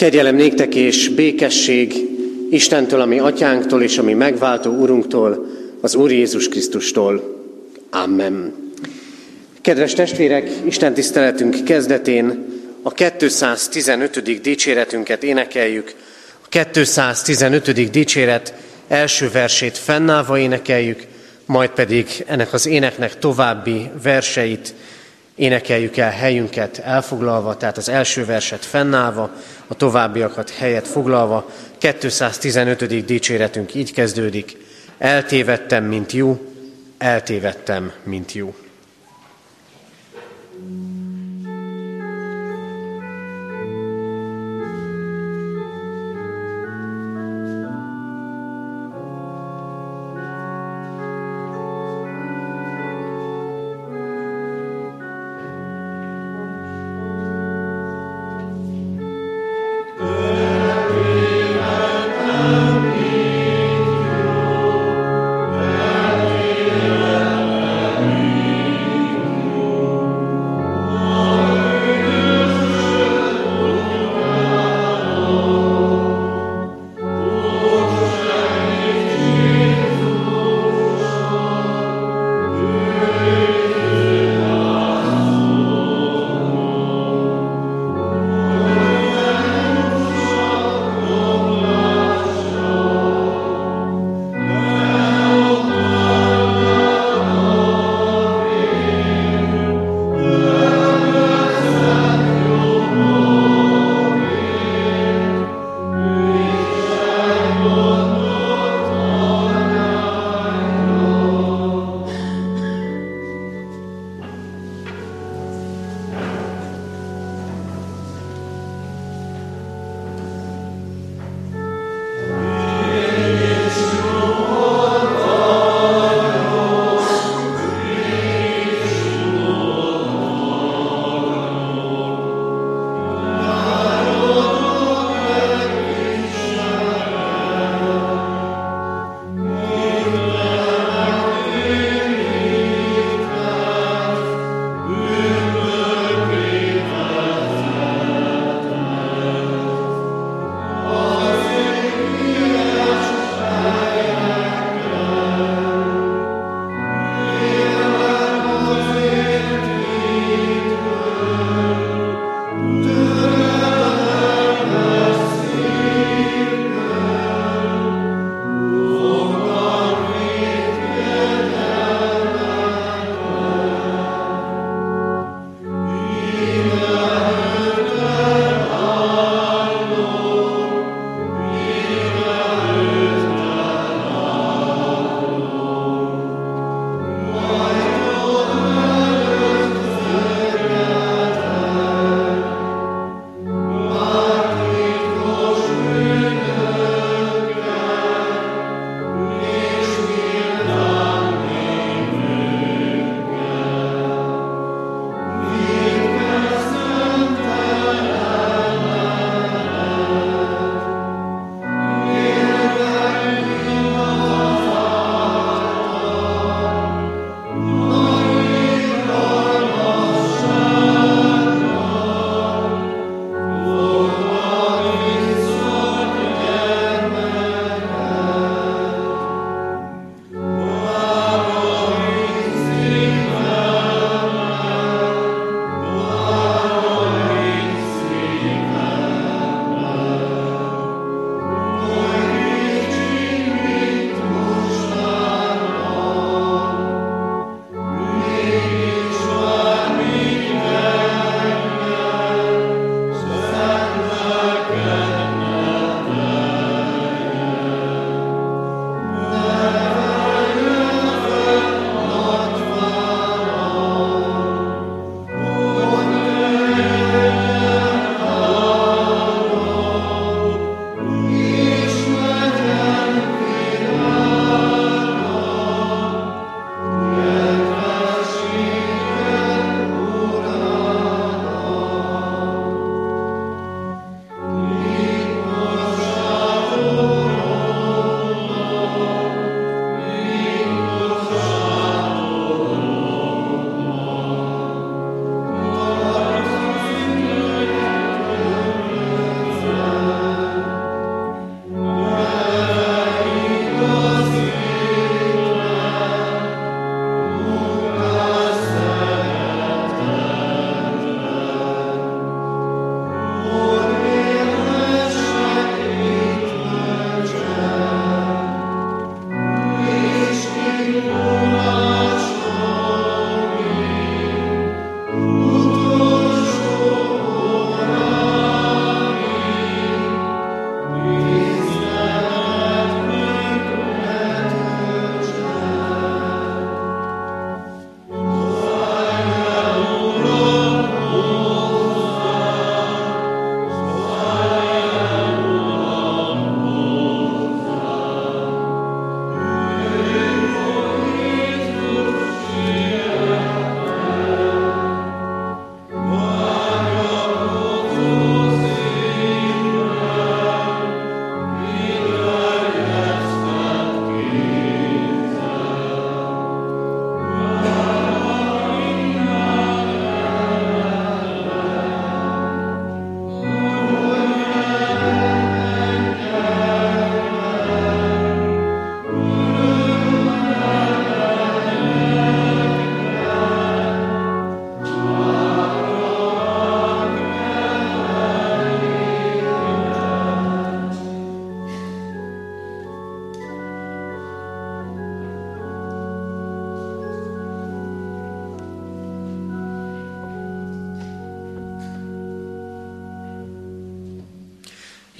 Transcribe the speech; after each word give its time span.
Kegyelem 0.00 0.34
néktek 0.34 0.74
és 0.74 1.08
békesség 1.08 1.94
Istentől, 2.50 3.00
ami 3.00 3.18
atyánktól 3.18 3.82
és 3.82 3.98
ami 3.98 4.12
megváltó 4.12 4.70
Urunktól, 4.70 5.46
az 5.80 5.94
Úr 5.94 6.12
Jézus 6.12 6.48
Krisztustól. 6.48 7.42
Amen. 7.90 8.54
Kedves 9.60 9.92
testvérek, 9.92 10.50
Isten 10.64 10.94
tiszteletünk 10.94 11.64
kezdetén 11.64 12.46
a 12.82 12.92
215. 12.92 14.40
dicséretünket 14.40 15.22
énekeljük. 15.22 15.94
A 16.44 16.48
215. 16.48 17.90
dicséret 17.90 18.54
első 18.88 19.30
versét 19.30 19.78
fennállva 19.78 20.38
énekeljük, 20.38 21.02
majd 21.46 21.70
pedig 21.70 22.06
ennek 22.26 22.52
az 22.52 22.66
éneknek 22.66 23.18
további 23.18 23.90
verseit 24.02 24.74
énekeljük 25.40 25.96
el 25.96 26.10
helyünket 26.10 26.78
elfoglalva, 26.78 27.56
tehát 27.56 27.76
az 27.76 27.88
első 27.88 28.24
verset 28.24 28.64
fennállva, 28.64 29.30
a 29.66 29.74
továbbiakat 29.74 30.50
helyet 30.50 30.88
foglalva. 30.88 31.50
215. 31.78 33.04
dicséretünk 33.04 33.74
így 33.74 33.92
kezdődik. 33.92 34.56
Eltévedtem, 34.98 35.84
mint 35.84 36.12
jó, 36.12 36.38
eltévedtem, 36.98 37.92
mint 38.02 38.32
jó. 38.32 38.54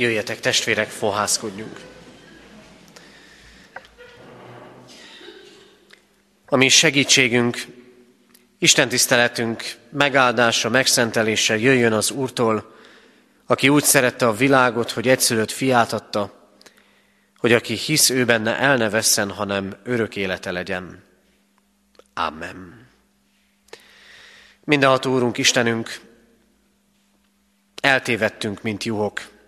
Jöjjetek 0.01 0.41
testvérek, 0.41 0.89
fohászkodjunk. 0.89 1.81
A 6.47 6.57
mi 6.57 6.69
segítségünk, 6.69 7.67
Isten 8.59 8.89
tiszteletünk 8.89 9.63
megáldása, 9.91 10.69
megszentelése 10.69 11.59
jöjjön 11.59 11.93
az 11.93 12.11
Úrtól, 12.11 12.77
aki 13.47 13.69
úgy 13.69 13.85
szerette 13.85 14.27
a 14.27 14.33
világot, 14.33 14.91
hogy 14.91 15.09
egyszülött 15.09 15.51
fiát 15.51 15.93
adta, 15.93 16.51
hogy 17.37 17.53
aki 17.53 17.75
hisz 17.75 18.11
ő 18.11 18.25
benne 18.25 18.59
el 18.59 18.77
ne 18.77 18.91
vesszen, 18.91 19.31
hanem 19.31 19.77
örök 19.85 20.17
élete 20.17 20.51
legyen. 20.51 21.03
Amen. 22.15 22.89
Mindenható 24.65 25.15
Úrunk, 25.15 25.39
Istenünk, 25.39 26.01
eltévedtünk, 27.81 28.63
mint 28.63 28.85
juhok. 28.85 29.39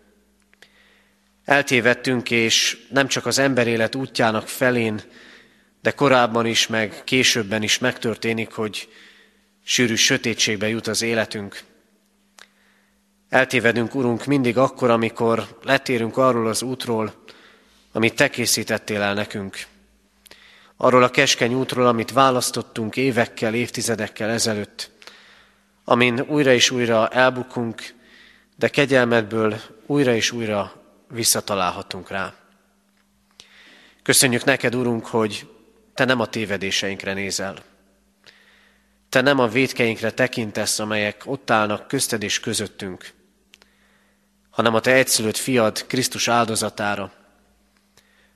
Eltévedtünk, 1.44 2.30
és 2.30 2.78
nem 2.90 3.06
csak 3.06 3.26
az 3.26 3.38
ember 3.38 3.66
élet 3.66 3.94
útjának 3.94 4.48
felén, 4.48 5.00
de 5.80 5.90
korábban 5.90 6.46
is, 6.46 6.66
meg 6.66 7.00
későbben 7.04 7.62
is 7.62 7.78
megtörténik, 7.78 8.52
hogy 8.52 8.88
sűrű 9.64 9.94
sötétségbe 9.94 10.68
jut 10.68 10.86
az 10.86 11.02
életünk. 11.02 11.60
Eltévedünk, 13.28 13.94
Urunk, 13.94 14.24
mindig 14.24 14.58
akkor, 14.58 14.90
amikor 14.90 15.58
letérünk 15.62 16.16
arról 16.16 16.48
az 16.48 16.62
útról, 16.62 17.24
amit 17.92 18.14
Te 18.14 18.30
készítettél 18.30 19.00
el 19.00 19.14
nekünk. 19.14 19.66
Arról 20.76 21.02
a 21.02 21.10
keskeny 21.10 21.54
útról, 21.54 21.86
amit 21.86 22.12
választottunk 22.12 22.96
évekkel, 22.96 23.54
évtizedekkel 23.54 24.30
ezelőtt, 24.30 24.90
amin 25.84 26.20
újra 26.20 26.52
és 26.52 26.70
újra 26.70 27.08
elbukunk, 27.08 27.94
de 28.56 28.68
kegyelmedből 28.68 29.60
újra 29.86 30.14
és 30.14 30.30
újra 30.30 30.81
visszatalálhatunk 31.12 32.08
rá. 32.08 32.34
Köszönjük 34.02 34.44
neked, 34.44 34.74
Urunk, 34.74 35.06
hogy 35.06 35.48
te 35.94 36.04
nem 36.04 36.20
a 36.20 36.26
tévedéseinkre 36.26 37.12
nézel. 37.12 37.62
Te 39.08 39.20
nem 39.20 39.38
a 39.38 39.48
védkeinkre 39.48 40.10
tekintesz, 40.10 40.78
amelyek 40.78 41.22
ott 41.24 41.50
állnak 41.50 41.88
közted 41.88 42.22
és 42.22 42.40
közöttünk, 42.40 43.12
hanem 44.50 44.74
a 44.74 44.80
te 44.80 44.92
egyszülött 44.92 45.36
fiad 45.36 45.86
Krisztus 45.86 46.28
áldozatára. 46.28 47.12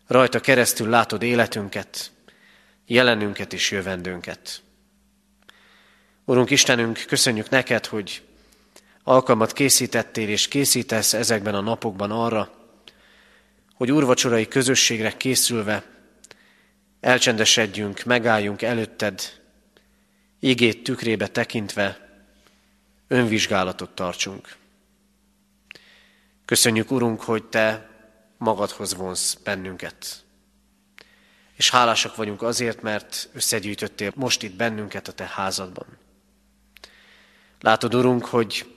Rajta 0.06 0.40
keresztül 0.40 0.88
látod 0.88 1.22
életünket, 1.22 2.10
jelenünket 2.86 3.52
és 3.52 3.70
jövendőnket. 3.70 4.62
Urunk 6.24 6.50
Istenünk, 6.50 7.04
köszönjük 7.06 7.48
neked, 7.48 7.86
hogy 7.86 8.22
alkalmat 9.02 9.52
készítettél 9.52 10.28
és 10.28 10.48
készítesz 10.48 11.12
ezekben 11.12 11.54
a 11.54 11.60
napokban 11.60 12.10
arra, 12.10 12.65
hogy 13.76 13.92
úrvacsorai 13.92 14.48
közösségre 14.48 15.16
készülve 15.16 15.84
elcsendesedjünk, 17.00 18.04
megálljunk 18.04 18.62
előtted, 18.62 19.40
igét 20.40 20.82
tükrébe 20.82 21.28
tekintve 21.28 22.18
önvizsgálatot 23.08 23.90
tartsunk. 23.90 24.56
Köszönjük, 26.44 26.90
Urunk, 26.90 27.20
hogy 27.20 27.44
Te 27.44 27.90
magadhoz 28.38 28.94
vonsz 28.94 29.34
bennünket. 29.34 30.24
És 31.56 31.70
hálásak 31.70 32.16
vagyunk 32.16 32.42
azért, 32.42 32.82
mert 32.82 33.28
összegyűjtöttél 33.32 34.12
most 34.14 34.42
itt 34.42 34.54
bennünket 34.54 35.08
a 35.08 35.12
Te 35.12 35.30
házadban. 35.34 35.86
Látod, 37.60 37.94
Urunk, 37.94 38.24
hogy 38.24 38.74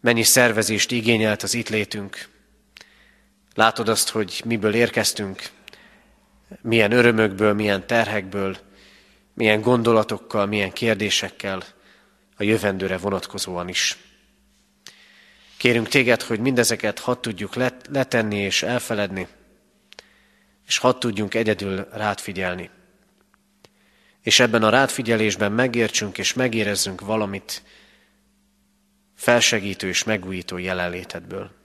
mennyi 0.00 0.22
szervezést 0.22 0.90
igényelt 0.90 1.42
az 1.42 1.54
itt 1.54 1.68
létünk. 1.68 2.28
Látod 3.54 3.88
azt, 3.88 4.08
hogy 4.08 4.42
miből 4.44 4.74
érkeztünk, 4.74 5.50
milyen 6.60 6.92
örömökből, 6.92 7.52
milyen 7.52 7.86
terhekből, 7.86 8.56
milyen 9.34 9.60
gondolatokkal, 9.60 10.46
milyen 10.46 10.72
kérdésekkel 10.72 11.62
a 12.36 12.42
jövendőre 12.42 12.96
vonatkozóan 12.96 13.68
is. 13.68 13.96
Kérünk 15.56 15.88
téged, 15.88 16.22
hogy 16.22 16.40
mindezeket 16.40 16.98
hadd 16.98 17.20
tudjuk 17.20 17.54
letenni 17.90 18.36
és 18.36 18.62
elfeledni, 18.62 19.26
és 20.66 20.78
hadd 20.78 21.00
tudjunk 21.00 21.34
egyedül 21.34 21.88
rád 21.92 22.18
figyelni. 22.18 22.70
És 24.22 24.40
ebben 24.40 24.62
a 24.62 24.68
rádfigyelésben 24.68 25.52
megértsünk 25.52 26.18
és 26.18 26.32
megérezzünk 26.32 27.00
valamit 27.00 27.62
felsegítő 29.14 29.88
és 29.88 30.04
megújító 30.04 30.56
jelenlétedből. 30.56 31.57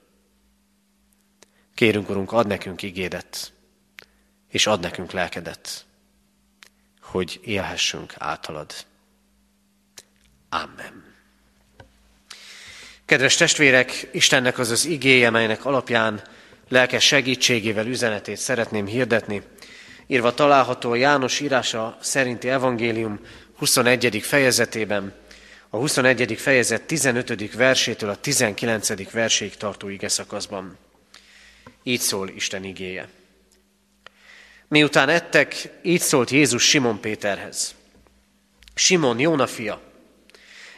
Kérünk, 1.75 2.09
Urunk, 2.09 2.31
ad 2.31 2.47
nekünk 2.47 2.81
igédet, 2.81 3.53
és 4.49 4.67
ad 4.67 4.79
nekünk 4.79 5.11
lelkedet, 5.11 5.85
hogy 7.01 7.39
élhessünk 7.43 8.13
általad. 8.17 8.73
Amen. 10.49 11.13
Kedves 13.05 13.35
testvérek, 13.35 14.09
Istennek 14.11 14.57
az 14.57 14.69
az 14.69 14.85
igéje, 14.85 15.29
melynek 15.29 15.65
alapján 15.65 16.21
lelkes 16.69 17.05
segítségével 17.05 17.87
üzenetét 17.87 18.37
szeretném 18.37 18.85
hirdetni. 18.85 19.41
Írva 20.07 20.33
található 20.33 20.91
a 20.91 20.95
János 20.95 21.39
írása 21.39 21.97
szerinti 22.01 22.49
evangélium 22.49 23.19
21. 23.57 24.21
fejezetében, 24.21 25.13
a 25.69 25.77
21. 25.77 26.35
fejezet 26.37 26.81
15. 26.81 27.53
versétől 27.53 28.09
a 28.09 28.15
19. 28.15 29.11
verséig 29.11 29.55
tartó 29.55 29.87
ige 29.87 30.07
szakaszban. 30.07 30.77
Így 31.83 31.99
szól 31.99 32.29
Isten 32.29 32.63
igéje. 32.63 33.09
Miután 34.67 35.09
ettek, 35.09 35.69
így 35.81 36.01
szólt 36.01 36.29
Jézus 36.29 36.63
Simon 36.63 36.99
Péterhez. 36.99 37.75
Simon, 38.75 39.19
Jóna 39.19 39.47
fia, 39.47 39.81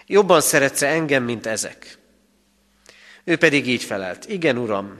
jobban 0.06 0.42
szeretsz 0.42 0.82
engem, 0.82 1.24
mint 1.24 1.46
ezek? 1.46 1.98
Ő 3.24 3.38
pedig 3.38 3.68
így 3.68 3.84
felelt, 3.84 4.30
igen, 4.30 4.58
Uram, 4.58 5.00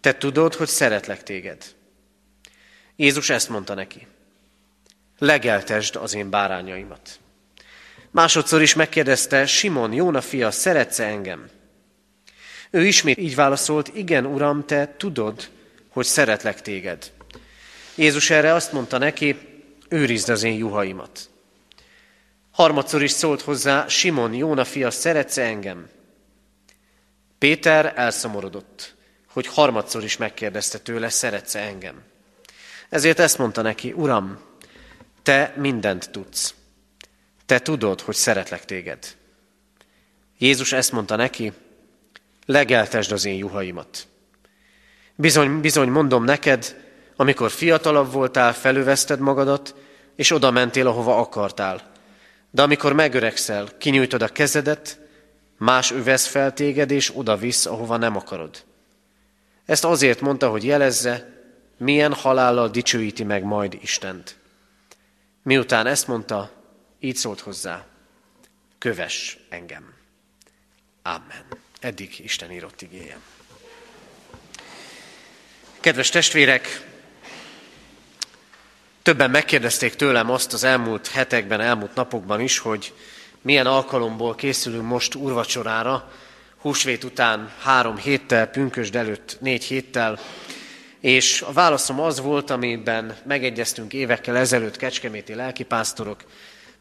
te 0.00 0.14
tudod, 0.14 0.54
hogy 0.54 0.68
szeretlek 0.68 1.22
téged. 1.22 1.74
Jézus 2.96 3.30
ezt 3.30 3.48
mondta 3.48 3.74
neki, 3.74 4.06
legeltesd 5.18 5.96
az 5.96 6.14
én 6.14 6.30
bárányaimat. 6.30 7.20
Másodszor 8.10 8.62
is 8.62 8.74
megkérdezte, 8.74 9.46
Simon, 9.46 9.92
Jóna 9.92 10.20
fia, 10.20 10.50
szeretsz 10.50 10.98
engem? 10.98 11.48
Ő 12.70 12.86
ismét 12.86 13.18
így 13.18 13.34
válaszolt, 13.34 13.90
igen, 13.94 14.26
Uram, 14.26 14.64
te 14.66 14.94
tudod, 14.96 15.48
hogy 15.88 16.04
szeretlek 16.04 16.62
téged. 16.62 17.12
Jézus 17.94 18.30
erre 18.30 18.52
azt 18.52 18.72
mondta 18.72 18.98
neki, 18.98 19.36
őrizd 19.88 20.28
az 20.28 20.42
én 20.42 20.56
juhaimat. 20.56 21.28
Harmadszor 22.50 23.02
is 23.02 23.10
szólt 23.10 23.42
hozzá, 23.42 23.86
Simon, 23.88 24.34
Jóna 24.34 24.64
fia, 24.64 24.90
szeretsz 24.90 25.36
engem? 25.36 25.88
Péter 27.38 27.92
elszomorodott, 27.96 28.94
hogy 29.28 29.46
harmadszor 29.46 30.04
is 30.04 30.16
megkérdezte 30.16 30.78
tőle, 30.78 31.08
szeretsz 31.08 31.54
engem? 31.54 32.02
Ezért 32.88 33.18
ezt 33.18 33.38
mondta 33.38 33.62
neki, 33.62 33.92
Uram, 33.92 34.38
te 35.22 35.54
mindent 35.56 36.10
tudsz. 36.10 36.54
Te 37.46 37.58
tudod, 37.58 38.00
hogy 38.00 38.14
szeretlek 38.14 38.64
téged. 38.64 39.16
Jézus 40.38 40.72
ezt 40.72 40.92
mondta 40.92 41.16
neki, 41.16 41.52
legeltesd 42.46 43.12
az 43.12 43.24
én 43.24 43.36
juhaimat. 43.36 44.06
Bizony, 45.14 45.60
bizony 45.60 45.88
mondom 45.88 46.24
neked, 46.24 46.84
amikor 47.16 47.50
fiatalabb 47.50 48.12
voltál, 48.12 48.54
felöveszted 48.54 49.18
magadat, 49.18 49.74
és 50.16 50.30
oda 50.30 50.50
mentél, 50.50 50.86
ahova 50.86 51.18
akartál. 51.18 51.90
De 52.50 52.62
amikor 52.62 52.92
megöregszel, 52.92 53.68
kinyújtod 53.78 54.22
a 54.22 54.28
kezedet, 54.28 54.98
más 55.58 55.90
övesz 55.90 56.26
fel 56.26 56.52
téged, 56.52 56.90
és 56.90 57.12
oda 57.16 57.36
visz, 57.36 57.66
ahova 57.66 57.96
nem 57.96 58.16
akarod. 58.16 58.64
Ezt 59.64 59.84
azért 59.84 60.20
mondta, 60.20 60.48
hogy 60.48 60.64
jelezze, 60.64 61.34
milyen 61.78 62.12
halállal 62.12 62.68
dicsőíti 62.68 63.24
meg 63.24 63.44
majd 63.44 63.78
Istent. 63.80 64.36
Miután 65.42 65.86
ezt 65.86 66.06
mondta, 66.06 66.50
így 67.00 67.16
szólt 67.16 67.40
hozzá, 67.40 67.86
köves 68.78 69.38
engem. 69.48 69.94
Amen. 71.02 71.65
Eddig 71.80 72.20
Isten 72.24 72.52
írott 72.52 72.82
igéje. 72.82 73.18
Kedves 75.80 76.08
testvérek, 76.08 76.86
többen 79.02 79.30
megkérdezték 79.30 79.94
tőlem 79.94 80.30
azt 80.30 80.52
az 80.52 80.64
elmúlt 80.64 81.08
hetekben, 81.08 81.60
elmúlt 81.60 81.94
napokban 81.94 82.40
is, 82.40 82.58
hogy 82.58 82.92
milyen 83.40 83.66
alkalomból 83.66 84.34
készülünk 84.34 84.86
most 84.86 85.14
úrvacsorára, 85.14 86.12
húsvét 86.58 87.04
után 87.04 87.52
három 87.62 87.96
héttel, 87.96 88.46
pünkösd 88.46 88.96
előtt 88.96 89.36
négy 89.40 89.64
héttel, 89.64 90.18
és 91.00 91.42
a 91.42 91.52
válaszom 91.52 92.00
az 92.00 92.20
volt, 92.20 92.50
amiben 92.50 93.16
megegyeztünk 93.24 93.92
évekkel 93.92 94.36
ezelőtt 94.36 94.76
kecskeméti 94.76 95.34
lelkipásztorok, 95.34 96.24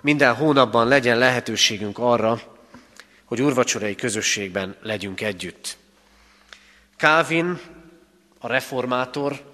minden 0.01 0.35
hónapban 0.35 0.87
legyen 0.87 1.17
lehetőségünk 1.17 1.97
arra, 1.97 2.54
hogy 3.25 3.41
úrvacsorai 3.41 3.95
közösségben 3.95 4.75
legyünk 4.81 5.21
együtt. 5.21 5.77
Kávin, 6.97 7.59
a 8.39 8.47
reformátor, 8.47 9.53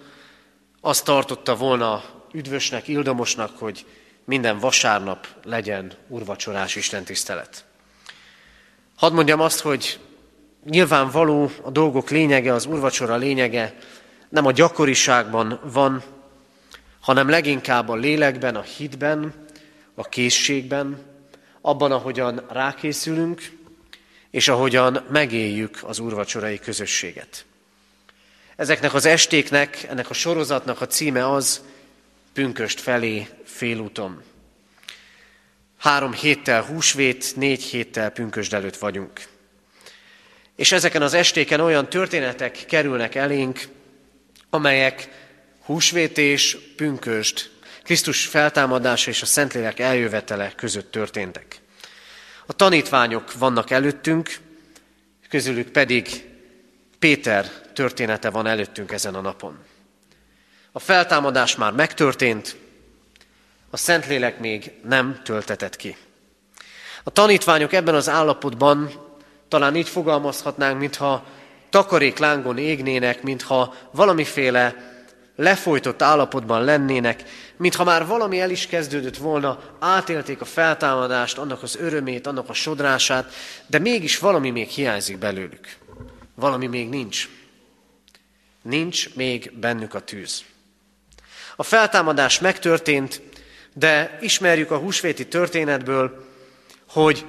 azt 0.82 1.06
tartotta 1.06 1.56
volna 1.56 2.04
üdvösnek, 2.34 2.88
ildomosnak, 2.88 3.58
hogy 3.58 3.86
minden 4.26 4.60
vasárnap 4.60 5.28
legyen 5.44 5.94
urvacsorás 6.08 6.76
istentisztelet. 6.76 7.66
Hadd 8.96 9.14
mondjam 9.14 9.40
azt, 9.40 9.60
hogy 9.60 10.00
nyilvánvaló 10.66 11.52
a 11.62 11.70
dolgok 11.70 12.10
lényege, 12.10 12.54
az 12.54 12.66
urvacsora 12.66 13.16
lényege 13.16 13.76
nem 14.30 14.46
a 14.46 14.52
gyakoriságban 14.52 15.60
van, 15.64 16.04
hanem 17.00 17.30
leginkább 17.30 17.90
a 17.90 17.96
lélekben, 17.96 18.56
a 18.56 18.62
hitben, 18.62 19.34
a 19.96 20.04
készségben, 20.04 21.00
abban, 21.62 21.92
ahogyan 21.92 22.46
rákészülünk, 22.50 23.60
és 24.32 24.48
ahogyan 24.48 25.06
megéljük 25.10 25.80
az 25.84 26.00
úrvacsorai 26.00 26.60
közösséget. 26.60 27.46
Ezeknek 28.56 28.94
az 28.94 29.06
estéknek, 29.06 29.84
ennek 29.90 30.10
a 30.10 30.14
sorozatnak 30.14 30.82
a 30.82 30.88
címe 30.88 31.32
az, 31.32 31.62
pünköst 32.34 32.80
felé 32.80 33.28
félúton. 33.44 34.24
Három 35.78 36.14
héttel 36.14 36.62
húsvét, 36.62 37.36
négy 37.36 37.64
héttel 37.64 38.10
pünkösd 38.10 38.54
előtt 38.54 38.78
vagyunk. 38.78 39.22
És 40.56 40.72
ezeken 40.72 41.02
az 41.02 41.14
estéken 41.14 41.60
olyan 41.60 41.90
történetek 41.90 42.66
kerülnek 42.68 43.16
elénk, 43.16 43.68
amelyek 44.50 45.10
húsvét 45.64 46.18
és 46.18 46.58
pünköst, 46.76 47.52
Krisztus 47.84 48.26
feltámadása 48.26 49.10
és 49.10 49.22
a 49.22 49.26
Szentlélek 49.26 49.80
eljövetele 49.80 50.54
között 50.56 50.92
történtek. 50.92 51.61
A 52.52 52.54
tanítványok 52.54 53.34
vannak 53.34 53.70
előttünk, 53.70 54.40
közülük 55.30 55.70
pedig 55.70 56.30
Péter 57.00 57.52
története 57.74 58.30
van 58.30 58.48
előttünk 58.48 58.92
ezen 58.92 59.16
a 59.16 59.22
napon. 59.22 59.58
A 60.72 60.80
feltámadás 60.80 61.56
már 61.56 61.72
megtörtént, 61.72 62.56
a 63.70 63.78
Szentlélek 63.78 64.40
még 64.40 64.72
nem 64.84 65.22
töltetett 65.24 65.76
ki. 65.76 65.98
A 67.04 67.10
tanítványok 67.10 67.74
ebben 67.74 67.96
az 67.96 68.10
állapotban 68.10 68.92
talán 69.48 69.76
így 69.76 69.90
fogalmazhatnánk, 69.90 70.80
mintha 70.80 71.26
takarék 71.70 72.18
lángon 72.18 72.58
égnének, 72.58 73.22
mintha 73.22 73.76
valamiféle 73.92 74.91
lefolytott 75.36 76.02
állapotban 76.02 76.64
lennének, 76.64 77.24
mintha 77.58 77.84
már 77.84 78.06
valami 78.06 78.40
el 78.40 78.50
is 78.50 78.68
kezdődött 78.68 79.18
volna, 79.18 79.60
átélték 79.80 80.42
a 80.42 80.46
feltámadást, 80.46 81.38
annak 81.38 81.64
az 81.64 81.76
örömét, 81.76 82.28
annak 82.28 82.50
a 82.50 82.54
sodrását, 82.54 83.34
de 83.68 83.80
mégis 83.80 84.20
valami 84.20 84.50
még 84.50 84.68
hiányzik 84.68 85.18
belőlük. 85.18 85.78
Valami 86.36 86.68
még 86.68 86.90
nincs. 86.90 87.30
Nincs 88.62 89.16
még 89.16 89.52
bennük 89.60 89.94
a 89.94 90.00
tűz. 90.00 90.44
A 91.56 91.64
feltámadás 91.64 92.40
megtörtént, 92.40 93.22
de 93.74 94.18
ismerjük 94.22 94.72
a 94.72 94.78
húsvéti 94.78 95.28
történetből, 95.28 96.26
hogy 96.90 97.26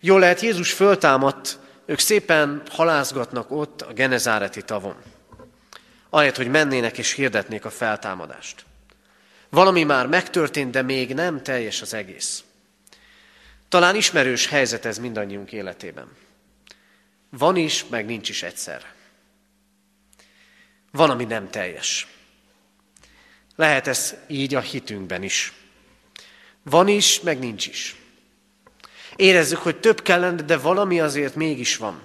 jól 0.00 0.20
lehet 0.20 0.40
Jézus 0.40 0.72
föltámadt, 0.72 1.58
ők 1.86 1.98
szépen 1.98 2.62
halázgatnak 2.70 3.50
ott 3.50 3.82
a 3.82 3.92
Genezáreti 3.92 4.62
tavon 4.62 4.96
ahelyett, 6.16 6.36
hogy 6.36 6.48
mennének 6.48 6.98
és 6.98 7.12
hirdetnék 7.12 7.64
a 7.64 7.70
feltámadást. 7.70 8.64
Valami 9.48 9.84
már 9.84 10.06
megtörtént, 10.06 10.70
de 10.70 10.82
még 10.82 11.14
nem 11.14 11.42
teljes 11.42 11.82
az 11.82 11.94
egész. 11.94 12.44
Talán 13.68 13.96
ismerős 13.96 14.46
helyzet 14.46 14.84
ez 14.84 14.98
mindannyiunk 14.98 15.52
életében. 15.52 16.08
Van 17.30 17.56
is, 17.56 17.86
meg 17.86 18.06
nincs 18.06 18.28
is 18.28 18.42
egyszer. 18.42 18.84
Van, 20.90 21.10
ami 21.10 21.24
nem 21.24 21.50
teljes. 21.50 22.06
Lehet 23.56 23.86
ez 23.86 24.14
így 24.26 24.54
a 24.54 24.60
hitünkben 24.60 25.22
is. 25.22 25.52
Van 26.62 26.88
is, 26.88 27.20
meg 27.20 27.38
nincs 27.38 27.66
is. 27.66 27.96
Érezzük, 29.16 29.58
hogy 29.58 29.80
több 29.80 30.02
kellene, 30.02 30.42
de 30.42 30.56
valami 30.56 31.00
azért 31.00 31.34
mégis 31.34 31.76
van. 31.76 32.02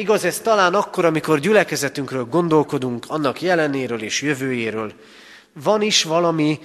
Igaz, 0.00 0.24
ez 0.24 0.38
talán 0.38 0.74
akkor, 0.74 1.04
amikor 1.04 1.40
gyülekezetünkről 1.40 2.24
gondolkodunk, 2.24 3.04
annak 3.08 3.40
jelenéről 3.40 4.02
és 4.02 4.22
jövőjéről. 4.22 4.92
Van 5.52 5.82
is 5.82 6.02
valami, 6.02 6.58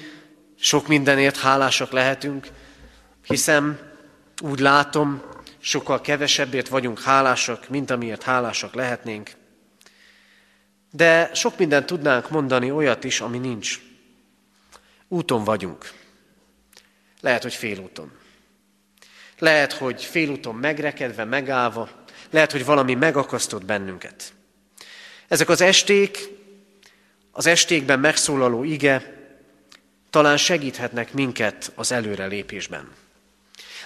sok 0.59 0.87
mindenért 0.87 1.37
hálásak 1.37 1.91
lehetünk, 1.91 2.47
hiszen 3.27 3.79
úgy 4.41 4.59
látom, 4.59 5.21
sokkal 5.59 6.01
kevesebbért 6.01 6.67
vagyunk 6.67 7.01
hálásak, 7.01 7.69
mint 7.69 7.91
amiért 7.91 8.23
hálásak 8.23 8.73
lehetnénk. 8.73 9.31
De 10.91 11.29
sok 11.33 11.57
mindent 11.57 11.85
tudnánk 11.85 12.29
mondani 12.29 12.71
olyat 12.71 13.03
is, 13.03 13.21
ami 13.21 13.37
nincs. 13.37 13.79
Úton 15.07 15.43
vagyunk. 15.43 15.91
Lehet, 17.21 17.41
hogy 17.41 17.53
félúton. 17.53 18.11
Lehet, 19.39 19.73
hogy 19.73 20.03
félúton 20.03 20.55
megrekedve, 20.55 21.23
megállva, 21.23 22.04
lehet, 22.29 22.51
hogy 22.51 22.65
valami 22.65 22.93
megakasztott 22.93 23.65
bennünket. 23.65 24.33
Ezek 25.27 25.49
az 25.49 25.61
esték, 25.61 26.29
az 27.31 27.45
estékben 27.45 27.99
megszólaló 27.99 28.63
ige 28.63 29.13
talán 30.09 30.37
segíthetnek 30.37 31.13
minket 31.13 31.71
az 31.75 31.91
előrelépésben. 31.91 32.91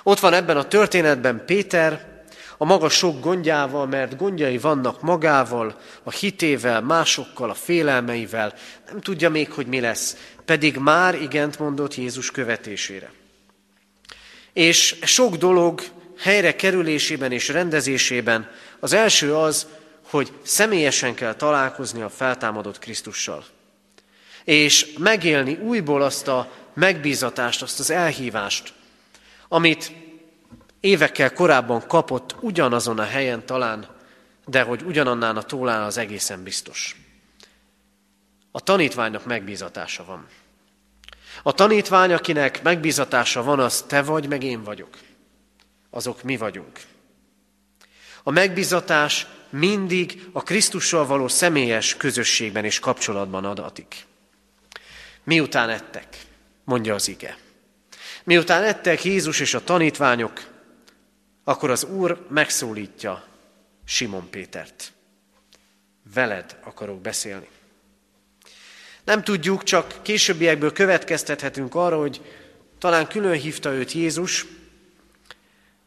Ott 0.03 0.19
van 0.19 0.33
ebben 0.33 0.57
a 0.57 0.67
történetben 0.67 1.45
Péter, 1.45 2.17
a 2.57 2.65
maga 2.65 2.89
sok 2.89 3.19
gondjával, 3.19 3.87
mert 3.87 4.17
gondjai 4.17 4.57
vannak 4.57 5.01
magával, 5.01 5.79
a 6.03 6.11
hitével, 6.11 6.81
másokkal, 6.81 7.49
a 7.49 7.53
félelmeivel, 7.53 8.53
nem 8.87 9.01
tudja 9.01 9.29
még, 9.29 9.51
hogy 9.51 9.67
mi 9.67 9.79
lesz, 9.79 10.17
pedig 10.45 10.77
már 10.77 11.21
igent 11.21 11.59
mondott 11.59 11.95
Jézus 11.95 12.31
követésére. 12.31 13.11
És 14.53 14.95
sok 15.01 15.35
dolog 15.35 15.81
helyre 16.19 16.55
kerülésében 16.55 17.31
és 17.31 17.47
rendezésében 17.47 18.51
az 18.79 18.93
első 18.93 19.35
az, 19.35 19.67
hogy 20.09 20.31
személyesen 20.41 21.13
kell 21.13 21.33
találkozni 21.33 22.01
a 22.01 22.09
feltámadott 22.09 22.79
Krisztussal. 22.79 23.45
És 24.43 24.93
megélni 24.97 25.53
újból 25.53 26.01
azt 26.01 26.27
a 26.27 26.51
megbízatást, 26.73 27.61
azt 27.61 27.79
az 27.79 27.89
elhívást, 27.89 28.73
amit 29.47 29.91
évekkel 30.79 31.33
korábban 31.33 31.87
kapott 31.87 32.35
ugyanazon 32.39 32.99
a 32.99 33.03
helyen 33.03 33.45
talán, 33.45 33.87
de 34.45 34.61
hogy 34.61 34.81
ugyanannál 34.81 35.37
a 35.37 35.43
tólán 35.43 35.81
az 35.81 35.97
egészen 35.97 36.43
biztos. 36.43 36.95
A 38.51 38.59
tanítványnak 38.59 39.25
megbízatása 39.25 40.05
van. 40.05 40.27
A 41.43 41.51
tanítvány, 41.51 42.13
akinek 42.13 42.63
megbízatása 42.63 43.43
van, 43.43 43.59
az 43.59 43.81
te 43.81 44.01
vagy, 44.01 44.27
meg 44.27 44.43
én 44.43 44.63
vagyok 44.63 44.89
azok 45.89 46.23
mi 46.23 46.37
vagyunk. 46.37 46.79
A 48.23 48.31
megbizatás 48.31 49.27
mindig 49.49 50.29
a 50.31 50.43
Krisztussal 50.43 51.05
való 51.05 51.27
személyes 51.27 51.97
közösségben 51.97 52.65
és 52.65 52.79
kapcsolatban 52.79 53.45
adatik. 53.45 54.05
Miután 55.23 55.69
ettek, 55.69 56.17
mondja 56.63 56.93
az 56.93 57.07
ige. 57.07 57.37
Miután 58.23 58.63
ettek 58.63 59.03
Jézus 59.03 59.39
és 59.39 59.53
a 59.53 59.63
tanítványok, 59.63 60.47
akkor 61.43 61.69
az 61.69 61.83
Úr 61.83 62.25
megszólítja 62.29 63.27
Simon 63.85 64.29
Pétert. 64.29 64.91
Veled 66.13 66.57
akarok 66.63 67.01
beszélni. 67.01 67.47
Nem 69.03 69.23
tudjuk, 69.23 69.63
csak 69.63 69.99
későbbiekből 70.01 70.71
következtethetünk 70.71 71.75
arra, 71.75 71.97
hogy 71.97 72.21
talán 72.79 73.07
külön 73.07 73.39
hívta 73.39 73.71
őt 73.71 73.91
Jézus, 73.91 74.45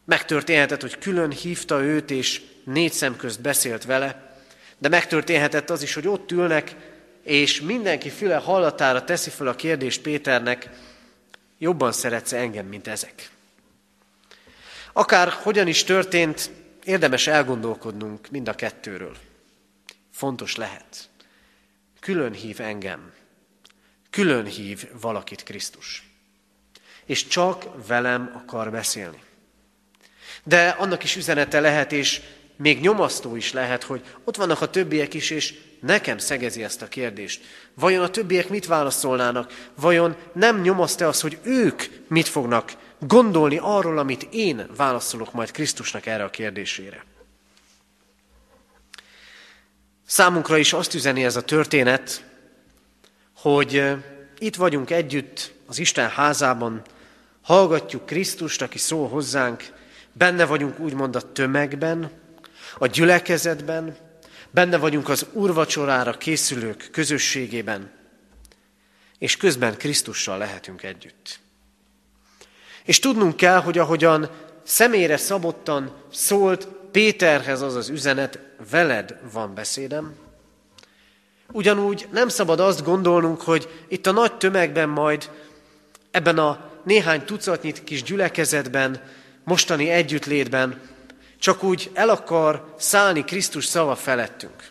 Megtörténhetett, 0.04 0.80
hogy 0.80 0.98
külön 0.98 1.30
hívta 1.30 1.82
őt, 1.82 2.10
és 2.10 2.42
négy 2.64 2.92
szem 2.92 3.16
közt 3.16 3.40
beszélt 3.40 3.84
vele, 3.84 4.36
de 4.78 4.88
megtörténhetett 4.88 5.70
az 5.70 5.82
is, 5.82 5.94
hogy 5.94 6.08
ott 6.08 6.30
ülnek, 6.30 6.76
és 7.22 7.60
mindenki 7.60 8.10
füle 8.10 8.36
hallatára 8.36 9.04
teszi 9.04 9.30
fel 9.30 9.46
a 9.46 9.54
kérdést 9.54 10.02
Péternek, 10.02 10.68
jobban 11.58 11.92
szeretsz 11.92 12.32
engem, 12.32 12.66
mint 12.66 12.86
ezek. 12.86 13.30
Akár 14.92 15.28
hogyan 15.28 15.66
is 15.66 15.84
történt, 15.84 16.50
érdemes 16.84 17.26
elgondolkodnunk 17.26 18.30
mind 18.30 18.48
a 18.48 18.54
kettőről. 18.54 19.16
Fontos 20.10 20.56
lehet. 20.56 21.08
Külön 22.00 22.32
hív 22.32 22.60
engem. 22.60 23.12
Külön 24.10 24.46
hív 24.46 24.88
valakit 25.00 25.42
Krisztus. 25.42 26.10
És 27.04 27.26
csak 27.26 27.86
velem 27.86 28.32
akar 28.34 28.70
beszélni. 28.70 29.22
De 30.44 30.68
annak 30.68 31.04
is 31.04 31.16
üzenete 31.16 31.60
lehet, 31.60 31.92
és 31.92 32.20
még 32.56 32.80
nyomasztó 32.80 33.36
is 33.36 33.52
lehet, 33.52 33.82
hogy 33.82 34.02
ott 34.24 34.36
vannak 34.36 34.60
a 34.60 34.70
többiek 34.70 35.14
is, 35.14 35.30
és 35.30 35.54
nekem 35.80 36.18
szegezi 36.18 36.62
ezt 36.62 36.82
a 36.82 36.88
kérdést. 36.88 37.42
Vajon 37.74 38.02
a 38.02 38.10
többiek 38.10 38.48
mit 38.48 38.66
válaszolnának? 38.66 39.70
Vajon 39.74 40.16
nem 40.32 40.60
nyomaszt-e 40.60 41.06
az, 41.06 41.20
hogy 41.20 41.38
ők 41.42 41.82
mit 42.08 42.28
fognak 42.28 42.72
gondolni 42.98 43.58
arról, 43.60 43.98
amit 43.98 44.26
én 44.30 44.66
válaszolok 44.76 45.32
majd 45.32 45.50
Krisztusnak 45.50 46.06
erre 46.06 46.24
a 46.24 46.30
kérdésére? 46.30 47.04
Számunkra 50.06 50.56
is 50.56 50.72
azt 50.72 50.94
üzeni 50.94 51.24
ez 51.24 51.36
a 51.36 51.42
történet, 51.42 52.24
hogy 53.36 53.92
itt 54.38 54.56
vagyunk 54.56 54.90
együtt 54.90 55.52
az 55.66 55.78
Isten 55.78 56.08
házában, 56.08 56.82
hallgatjuk 57.42 58.06
Krisztust, 58.06 58.62
aki 58.62 58.78
szól 58.78 59.08
hozzánk, 59.08 59.64
benne 60.12 60.44
vagyunk 60.44 60.78
úgymond 60.78 61.16
a 61.16 61.32
tömegben, 61.32 62.10
a 62.78 62.86
gyülekezetben, 62.86 63.96
benne 64.50 64.76
vagyunk 64.76 65.08
az 65.08 65.26
urvacsorára 65.32 66.12
készülők 66.12 66.88
közösségében, 66.92 67.90
és 69.18 69.36
közben 69.36 69.76
Krisztussal 69.76 70.38
lehetünk 70.38 70.82
együtt. 70.82 71.40
És 72.84 72.98
tudnunk 72.98 73.36
kell, 73.36 73.60
hogy 73.60 73.78
ahogyan 73.78 74.30
személyre 74.62 75.16
szabottan 75.16 75.96
szólt 76.12 76.68
Péterhez 76.90 77.60
az 77.60 77.74
az 77.74 77.88
üzenet, 77.88 78.38
veled 78.70 79.18
van 79.32 79.54
beszédem, 79.54 80.14
ugyanúgy 81.52 82.08
nem 82.12 82.28
szabad 82.28 82.60
azt 82.60 82.84
gondolnunk, 82.84 83.40
hogy 83.40 83.84
itt 83.88 84.06
a 84.06 84.12
nagy 84.12 84.36
tömegben 84.36 84.88
majd 84.88 85.30
ebben 86.10 86.38
a 86.38 86.70
néhány 86.84 87.24
tucatnyi 87.24 87.72
kis 87.72 88.02
gyülekezetben, 88.02 89.02
mostani 89.44 89.90
együttlétben 89.90 90.90
csak 91.38 91.62
úgy 91.62 91.90
el 91.94 92.08
akar 92.08 92.74
szállni 92.78 93.24
Krisztus 93.24 93.64
szava 93.64 93.96
felettünk. 93.96 94.70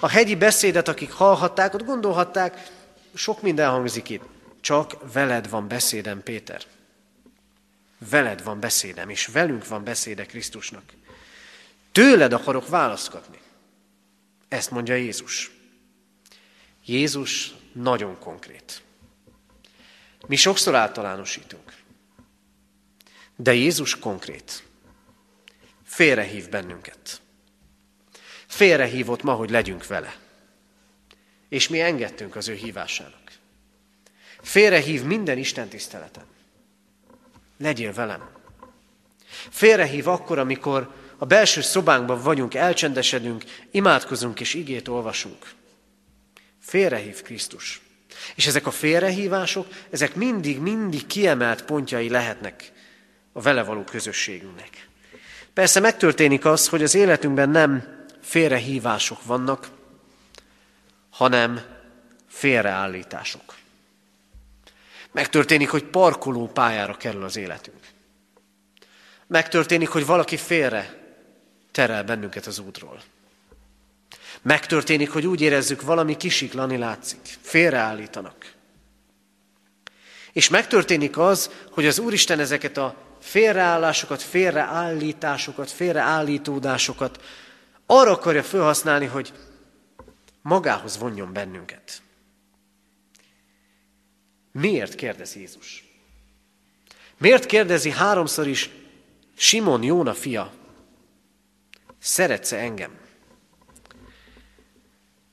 A 0.00 0.08
hegyi 0.08 0.36
beszédet, 0.36 0.88
akik 0.88 1.12
hallhatták, 1.12 1.74
ott 1.74 1.84
gondolhatták, 1.84 2.70
sok 3.14 3.42
minden 3.42 3.70
hangzik 3.70 4.08
itt. 4.08 4.22
Csak 4.60 5.12
veled 5.12 5.48
van 5.48 5.68
beszédem, 5.68 6.22
Péter. 6.22 6.62
Veled 8.10 8.42
van 8.42 8.60
beszédem, 8.60 9.08
és 9.08 9.26
velünk 9.26 9.66
van 9.66 9.84
beszéde 9.84 10.26
Krisztusnak. 10.26 10.82
Tőled 11.92 12.32
akarok 12.32 12.68
válaszkatni. 12.68 13.38
Ezt 14.48 14.70
mondja 14.70 14.94
Jézus. 14.94 15.50
Jézus 16.84 17.54
nagyon 17.72 18.18
konkrét. 18.18 18.82
Mi 20.26 20.36
sokszor 20.36 20.74
általánosítunk. 20.74 21.81
De 23.36 23.54
Jézus 23.54 23.98
konkrét. 23.98 24.62
Félrehív 25.84 26.48
bennünket. 26.48 27.20
Félrehívott 28.46 29.22
ma, 29.22 29.32
hogy 29.32 29.50
legyünk 29.50 29.86
vele. 29.86 30.16
És 31.48 31.68
mi 31.68 31.80
engedtünk 31.80 32.36
az 32.36 32.48
ő 32.48 32.54
hívásának. 32.54 33.32
Félrehív 34.42 35.02
minden 35.02 35.38
Isten 35.38 35.68
tiszteleten. 35.68 36.24
Legyél 37.58 37.92
velem. 37.92 38.28
Félrehív 39.50 40.08
akkor, 40.08 40.38
amikor 40.38 40.94
a 41.16 41.26
belső 41.26 41.60
szobánkban 41.60 42.22
vagyunk, 42.22 42.54
elcsendesedünk, 42.54 43.44
imádkozunk 43.70 44.40
és 44.40 44.54
igét 44.54 44.88
olvasunk. 44.88 45.54
Félrehív 46.60 47.22
Krisztus. 47.22 47.80
És 48.34 48.46
ezek 48.46 48.66
a 48.66 48.70
félrehívások, 48.70 49.66
ezek 49.90 50.14
mindig, 50.14 50.58
mindig 50.58 51.06
kiemelt 51.06 51.64
pontjai 51.64 52.08
lehetnek 52.08 52.71
a 53.32 53.40
vele 53.40 53.62
való 53.62 53.84
közösségünknek. 53.84 54.88
Persze 55.52 55.80
megtörténik 55.80 56.44
az, 56.44 56.68
hogy 56.68 56.82
az 56.82 56.94
életünkben 56.94 57.50
nem 57.50 58.00
félrehívások 58.20 59.24
vannak, 59.24 59.68
hanem 61.10 61.60
félreállítások. 62.28 63.54
Megtörténik, 65.12 65.70
hogy 65.70 65.84
parkoló 65.84 66.48
pályára 66.48 66.96
kerül 66.96 67.24
az 67.24 67.36
életünk. 67.36 67.80
Megtörténik, 69.26 69.88
hogy 69.88 70.06
valaki 70.06 70.36
félre 70.36 71.00
terel 71.70 72.04
bennünket 72.04 72.46
az 72.46 72.58
útról. 72.58 73.02
Megtörténik, 74.42 75.10
hogy 75.10 75.26
úgy 75.26 75.40
érezzük, 75.40 75.82
valami 75.82 76.16
kisiklani 76.16 76.76
látszik, 76.76 77.20
félreállítanak. 77.40 78.52
És 80.32 80.48
megtörténik 80.48 81.18
az, 81.18 81.50
hogy 81.70 81.86
az 81.86 81.98
Úristen 81.98 82.38
ezeket 82.38 82.76
a 82.76 82.96
félreállásokat, 83.22 84.22
félreállításokat, 84.22 85.70
félreállítódásokat 85.70 87.22
arra 87.86 88.10
akarja 88.10 88.42
felhasználni, 88.42 89.06
hogy 89.06 89.32
magához 90.42 90.98
vonjon 90.98 91.32
bennünket. 91.32 92.02
Miért 94.52 94.94
kérdez 94.94 95.36
Jézus? 95.36 95.84
Miért 97.18 97.46
kérdezi 97.46 97.90
háromszor 97.90 98.46
is 98.46 98.70
Simon 99.36 99.82
Jóna 99.82 100.14
fia, 100.14 100.52
szeretsz-e 101.98 102.56
engem? 102.56 102.98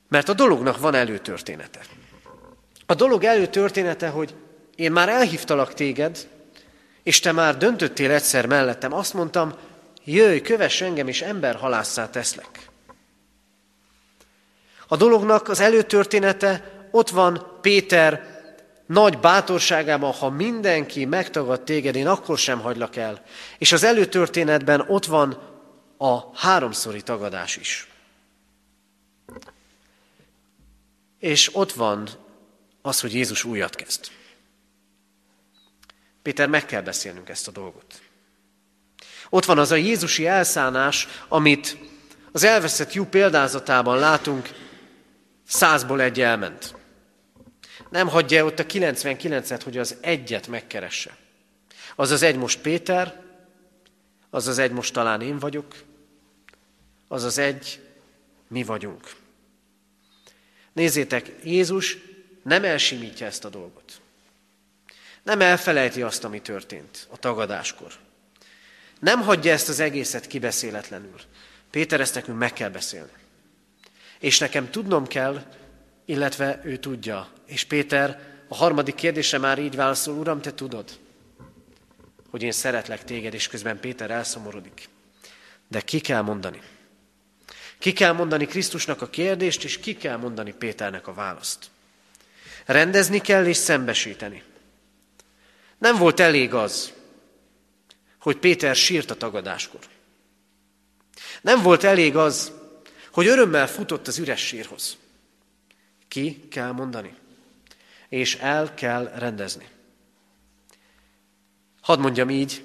Mert 0.08 0.28
a 0.28 0.34
dolognak 0.34 0.78
van 0.78 0.94
előtörténete. 0.94 1.80
A 2.86 2.94
dolog 2.94 3.24
előtörténete, 3.24 4.08
hogy 4.08 4.34
én 4.74 4.92
már 4.92 5.08
elhívtalak 5.08 5.74
téged, 5.74 6.28
és 7.02 7.20
te 7.20 7.32
már 7.32 7.56
döntöttél 7.56 8.10
egyszer 8.10 8.46
mellettem. 8.46 8.92
Azt 8.92 9.14
mondtam, 9.14 9.54
jöjj, 10.04 10.38
kövess 10.38 10.80
engem, 10.80 11.08
és 11.08 11.22
emberhalásszá 11.22 12.10
teszlek. 12.10 12.68
A 14.88 14.96
dolognak 14.96 15.48
az 15.48 15.60
előtörténete 15.60 16.70
ott 16.90 17.10
van 17.10 17.58
Péter 17.60 18.38
nagy 18.86 19.18
bátorságában, 19.18 20.12
ha 20.12 20.30
mindenki 20.30 21.04
megtagad 21.04 21.62
téged, 21.62 21.94
én 21.94 22.06
akkor 22.06 22.38
sem 22.38 22.60
hagylak 22.60 22.96
el. 22.96 23.22
És 23.58 23.72
az 23.72 23.84
előtörténetben 23.84 24.84
ott 24.88 25.04
van 25.04 25.38
a 25.98 26.38
háromszori 26.38 27.02
tagadás 27.02 27.56
is. 27.56 27.88
És 31.18 31.50
ott 31.52 31.72
van 31.72 32.08
az, 32.82 33.00
hogy 33.00 33.14
Jézus 33.14 33.44
újat 33.44 33.74
kezd. 33.74 34.06
Péter, 36.30 36.48
meg 36.48 36.66
kell 36.66 36.82
beszélnünk 36.82 37.28
ezt 37.28 37.48
a 37.48 37.50
dolgot. 37.50 38.00
Ott 39.30 39.44
van 39.44 39.58
az 39.58 39.70
a 39.70 39.74
Jézusi 39.74 40.26
elszánás, 40.26 41.08
amit 41.28 41.78
az 42.32 42.44
elveszett 42.44 42.92
jó 42.92 43.04
példázatában 43.04 43.98
látunk, 43.98 44.48
százból 45.46 46.00
egy 46.00 46.20
elment. 46.20 46.74
Nem 47.88 48.08
hagyja 48.08 48.44
ott 48.44 48.58
a 48.58 48.66
99-et, 48.66 49.60
hogy 49.64 49.78
az 49.78 49.96
egyet 50.00 50.46
megkeresse. 50.46 51.16
Az 51.96 52.10
az 52.10 52.22
egy 52.22 52.36
most 52.36 52.60
Péter, 52.60 53.22
az 54.30 54.46
az 54.46 54.58
egy 54.58 54.72
most 54.72 54.92
talán 54.92 55.20
én 55.20 55.38
vagyok, 55.38 55.74
az 57.08 57.24
az 57.24 57.38
egy 57.38 57.80
mi 58.48 58.62
vagyunk. 58.62 59.16
Nézzétek, 60.72 61.32
Jézus 61.44 61.96
nem 62.42 62.64
elsimítja 62.64 63.26
ezt 63.26 63.44
a 63.44 63.48
dolgot. 63.48 63.99
Nem 65.22 65.40
elfelejti 65.40 66.02
azt, 66.02 66.24
ami 66.24 66.40
történt 66.40 67.06
a 67.10 67.16
tagadáskor. 67.16 67.92
Nem 69.00 69.20
hagyja 69.20 69.52
ezt 69.52 69.68
az 69.68 69.80
egészet 69.80 70.26
kibeszéletlenül. 70.26 71.20
Péter, 71.70 72.00
ezt 72.00 72.14
nekünk 72.14 72.38
meg 72.38 72.52
kell 72.52 72.68
beszélni. 72.68 73.12
És 74.18 74.38
nekem 74.38 74.70
tudnom 74.70 75.06
kell, 75.06 75.42
illetve 76.04 76.60
ő 76.64 76.76
tudja. 76.76 77.28
És 77.46 77.64
Péter 77.64 78.20
a 78.48 78.54
harmadik 78.54 78.94
kérdése 78.94 79.38
már 79.38 79.58
így 79.58 79.76
válaszol, 79.76 80.14
Uram, 80.14 80.40
te 80.40 80.54
tudod, 80.54 80.98
hogy 82.30 82.42
én 82.42 82.52
szeretlek 82.52 83.04
téged, 83.04 83.34
és 83.34 83.48
közben 83.48 83.80
Péter 83.80 84.10
elszomorodik. 84.10 84.88
De 85.68 85.80
ki 85.80 86.00
kell 86.00 86.22
mondani? 86.22 86.60
Ki 87.78 87.92
kell 87.92 88.12
mondani 88.12 88.46
Krisztusnak 88.46 89.02
a 89.02 89.10
kérdést, 89.10 89.64
és 89.64 89.78
ki 89.78 89.96
kell 89.96 90.16
mondani 90.16 90.52
Péternek 90.52 91.06
a 91.06 91.14
választ. 91.14 91.70
Rendezni 92.66 93.18
kell 93.18 93.46
és 93.46 93.56
szembesíteni. 93.56 94.42
Nem 95.80 95.96
volt 95.96 96.20
elég 96.20 96.54
az, 96.54 96.92
hogy 98.18 98.36
Péter 98.36 98.76
sírt 98.76 99.10
a 99.10 99.16
tagadáskor. 99.16 99.80
Nem 101.40 101.62
volt 101.62 101.84
elég 101.84 102.16
az, 102.16 102.52
hogy 103.12 103.26
örömmel 103.26 103.68
futott 103.68 104.06
az 104.06 104.18
üres 104.18 104.46
sírhoz. 104.46 104.96
Ki 106.08 106.48
kell 106.50 106.72
mondani, 106.72 107.14
és 108.08 108.34
el 108.34 108.74
kell 108.74 109.12
rendezni. 109.14 109.68
Hadd 111.80 111.98
mondjam 111.98 112.30
így, 112.30 112.64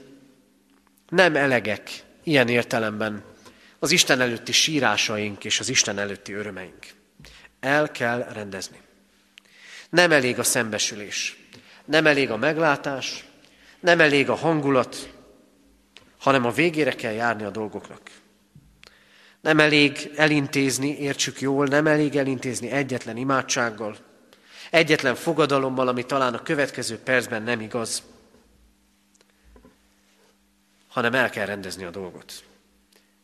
nem 1.09 1.35
elegek 1.35 2.03
ilyen 2.23 2.47
értelemben 2.47 3.23
az 3.79 3.91
Isten 3.91 4.21
előtti 4.21 4.51
sírásaink 4.51 5.43
és 5.43 5.59
az 5.59 5.69
Isten 5.69 5.97
előtti 5.97 6.33
örömeink. 6.33 6.85
El 7.59 7.91
kell 7.91 8.23
rendezni. 8.33 8.81
Nem 9.89 10.11
elég 10.11 10.39
a 10.39 10.43
szembesülés, 10.43 11.44
nem 11.85 12.07
elég 12.07 12.31
a 12.31 12.37
meglátás, 12.37 13.25
nem 13.79 13.99
elég 13.99 14.29
a 14.29 14.35
hangulat, 14.35 15.13
hanem 16.19 16.45
a 16.45 16.51
végére 16.51 16.91
kell 16.91 17.13
járni 17.13 17.43
a 17.43 17.49
dolgoknak. 17.49 18.01
Nem 19.41 19.59
elég 19.59 20.11
elintézni, 20.15 20.97
értsük 20.99 21.41
jól, 21.41 21.65
nem 21.65 21.87
elég 21.87 22.15
elintézni 22.15 22.71
egyetlen 22.71 23.17
imádsággal, 23.17 23.97
egyetlen 24.71 25.15
fogadalommal, 25.15 25.87
ami 25.87 26.05
talán 26.05 26.33
a 26.33 26.41
következő 26.41 26.97
percben 26.97 27.43
nem 27.43 27.61
igaz, 27.61 28.03
hanem 30.87 31.13
el 31.13 31.29
kell 31.29 31.45
rendezni 31.45 31.83
a 31.83 31.89
dolgot. 31.89 32.43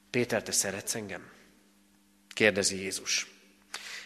Péter, 0.10 0.44
te 0.44 0.52
szeretsz 0.52 0.96
engem? 0.96 1.22
kérdezi 2.34 2.82
Jézus. 2.82 3.28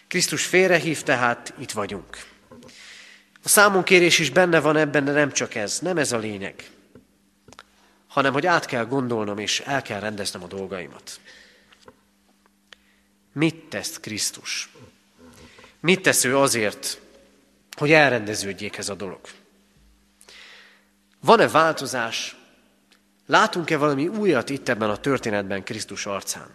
Krisztus 0.08 0.46
félrehív, 0.46 1.04
tehát 1.04 1.54
itt 1.58 1.72
vagyunk. 1.72 2.18
A 3.46 3.50
számonkérés 3.50 4.20
is 4.20 4.30
benne 4.30 4.60
van 4.60 4.76
ebben, 4.76 5.06
de 5.06 5.12
nem 5.12 5.32
csak 5.32 5.56
ez, 5.56 5.80
nem 5.80 5.98
ez 5.98 6.12
a 6.12 6.18
lényeg, 6.18 6.70
hanem 8.08 8.34
hogy 8.34 8.46
át 8.46 8.66
kell 8.66 8.86
gondolnom 8.86 9.38
és 9.38 9.60
el 9.60 9.82
kell 9.82 10.00
rendeznem 10.00 10.44
a 10.44 10.48
dolgaimat. 10.48 11.20
Mit 13.34 13.56
tesz 13.56 14.00
Krisztus? 14.00 14.70
Mit 15.80 16.02
tesz 16.02 16.24
ő 16.24 16.38
azért, 16.38 17.00
hogy 17.78 17.92
elrendeződjék 17.92 18.78
ez 18.78 18.90
a 18.90 18.96
dolog? 18.96 19.20
Van-e 21.20 21.48
változás? 21.48 22.36
Látunk-e 23.26 23.78
valami 23.78 24.08
újat 24.08 24.50
itt 24.50 24.70
ebben 24.70 24.90
a 24.90 24.98
történetben 24.98 25.64
Krisztus 25.64 26.06
arcán? 26.06 26.50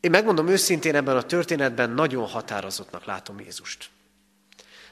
Én 0.00 0.10
megmondom 0.10 0.48
őszintén, 0.48 0.94
ebben 0.94 1.16
a 1.16 1.22
történetben 1.22 1.90
nagyon 1.90 2.26
határozottnak 2.26 3.04
látom 3.04 3.40
Jézust. 3.40 3.94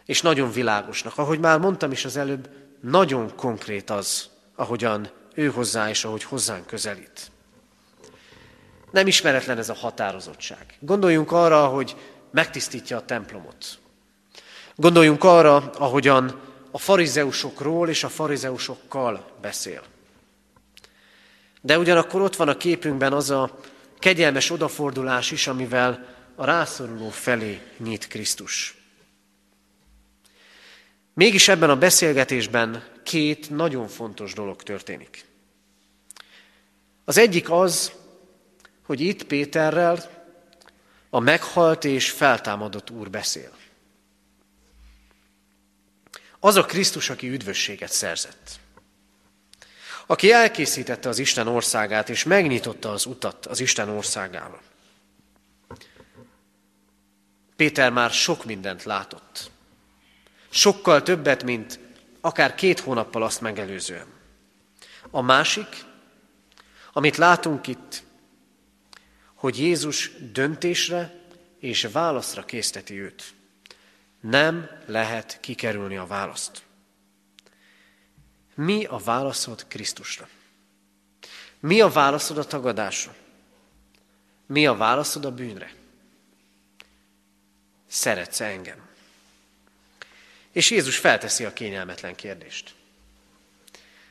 És 0.06 0.22
nagyon 0.22 0.52
világosnak. 0.52 1.18
Ahogy 1.18 1.38
már 1.38 1.58
mondtam 1.58 1.92
is 1.92 2.04
az 2.04 2.16
előbb, 2.16 2.48
nagyon 2.80 3.34
konkrét 3.36 3.90
az, 3.90 4.28
ahogyan 4.54 5.10
ő 5.34 5.46
hozzá 5.46 5.88
és 5.88 6.04
ahogy 6.04 6.22
hozzánk 6.22 6.66
közelít. 6.66 7.30
Nem 8.90 9.06
ismeretlen 9.06 9.58
ez 9.58 9.68
a 9.68 9.74
határozottság. 9.74 10.76
Gondoljunk 10.80 11.32
arra, 11.32 11.66
hogy 11.66 11.96
megtisztítja 12.30 12.96
a 12.96 13.04
templomot. 13.04 13.78
Gondoljunk 14.76 15.24
arra, 15.24 15.70
ahogyan 15.78 16.40
a 16.70 16.78
farizeusokról 16.78 17.88
és 17.88 18.04
a 18.04 18.08
farizeusokkal 18.08 19.30
beszél. 19.40 19.82
De 21.60 21.78
ugyanakkor 21.78 22.20
ott 22.20 22.36
van 22.36 22.48
a 22.48 22.56
képünkben 22.56 23.12
az 23.12 23.30
a 23.30 23.58
kegyelmes 23.98 24.50
odafordulás 24.50 25.30
is, 25.30 25.46
amivel 25.46 26.06
a 26.34 26.44
rászoruló 26.44 27.08
felé 27.08 27.60
nyit 27.78 28.06
Krisztus. 28.06 28.83
Mégis 31.14 31.48
ebben 31.48 31.70
a 31.70 31.76
beszélgetésben 31.76 32.84
két 33.02 33.50
nagyon 33.50 33.88
fontos 33.88 34.32
dolog 34.32 34.62
történik. 34.62 35.24
Az 37.04 37.16
egyik 37.16 37.50
az, 37.50 37.92
hogy 38.86 39.00
itt 39.00 39.24
Péterrel 39.24 40.10
a 41.10 41.18
meghalt 41.18 41.84
és 41.84 42.10
feltámadott 42.10 42.90
Úr 42.90 43.10
beszél. 43.10 43.50
Az 46.40 46.56
a 46.56 46.64
Krisztus, 46.64 47.10
aki 47.10 47.28
üdvösséget 47.28 47.92
szerzett. 47.92 48.58
Aki 50.06 50.32
elkészítette 50.32 51.08
az 51.08 51.18
Isten 51.18 51.46
országát, 51.46 52.08
és 52.08 52.24
megnyitotta 52.24 52.90
az 52.90 53.06
utat 53.06 53.46
az 53.46 53.60
Isten 53.60 53.88
országával. 53.88 54.60
Péter 57.56 57.90
már 57.90 58.10
sok 58.10 58.44
mindent 58.44 58.84
látott. 58.84 59.50
Sokkal 60.54 61.02
többet, 61.02 61.42
mint 61.42 61.78
akár 62.20 62.54
két 62.54 62.80
hónappal 62.80 63.22
azt 63.22 63.40
megelőzően. 63.40 64.06
A 65.10 65.20
másik, 65.20 65.84
amit 66.92 67.16
látunk 67.16 67.66
itt, 67.66 68.02
hogy 69.34 69.58
Jézus 69.58 70.10
döntésre 70.32 71.20
és 71.58 71.88
válaszra 71.92 72.44
készteti 72.44 73.00
őt. 73.00 73.34
Nem 74.20 74.70
lehet 74.86 75.40
kikerülni 75.40 75.96
a 75.96 76.06
választ. 76.06 76.62
Mi 78.54 78.84
a 78.84 78.96
válaszod 78.96 79.66
Krisztusra? 79.68 80.28
Mi 81.60 81.80
a 81.80 81.88
válaszod 81.88 82.38
a 82.38 82.44
tagadásra? 82.44 83.14
Mi 84.46 84.66
a 84.66 84.74
válaszod 84.74 85.24
a 85.24 85.32
bűnre? 85.32 85.72
Szeretsz 87.86 88.40
engem? 88.40 88.83
És 90.54 90.70
Jézus 90.70 90.96
felteszi 90.96 91.44
a 91.44 91.52
kényelmetlen 91.52 92.14
kérdést. 92.14 92.74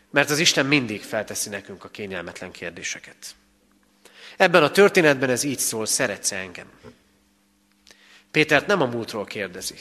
Mert 0.10 0.30
az 0.30 0.40
Isten 0.40 0.66
mindig 0.66 1.02
felteszi 1.02 1.50
nekünk 1.50 1.84
a 1.84 1.90
kényelmetlen 1.90 2.52
kérdéseket. 2.52 3.36
Ebben 4.38 4.64
a 4.64 4.72
történetben 4.72 5.30
ez 5.30 5.44
így 5.44 5.60
szól, 5.60 5.86
szeretsz 5.86 6.32
-e 6.32 6.36
engem? 6.36 6.72
Pétert 8.32 8.68
nem 8.68 8.82
a 8.82 8.86
múltról 8.86 9.26
kérdezi. 9.26 9.76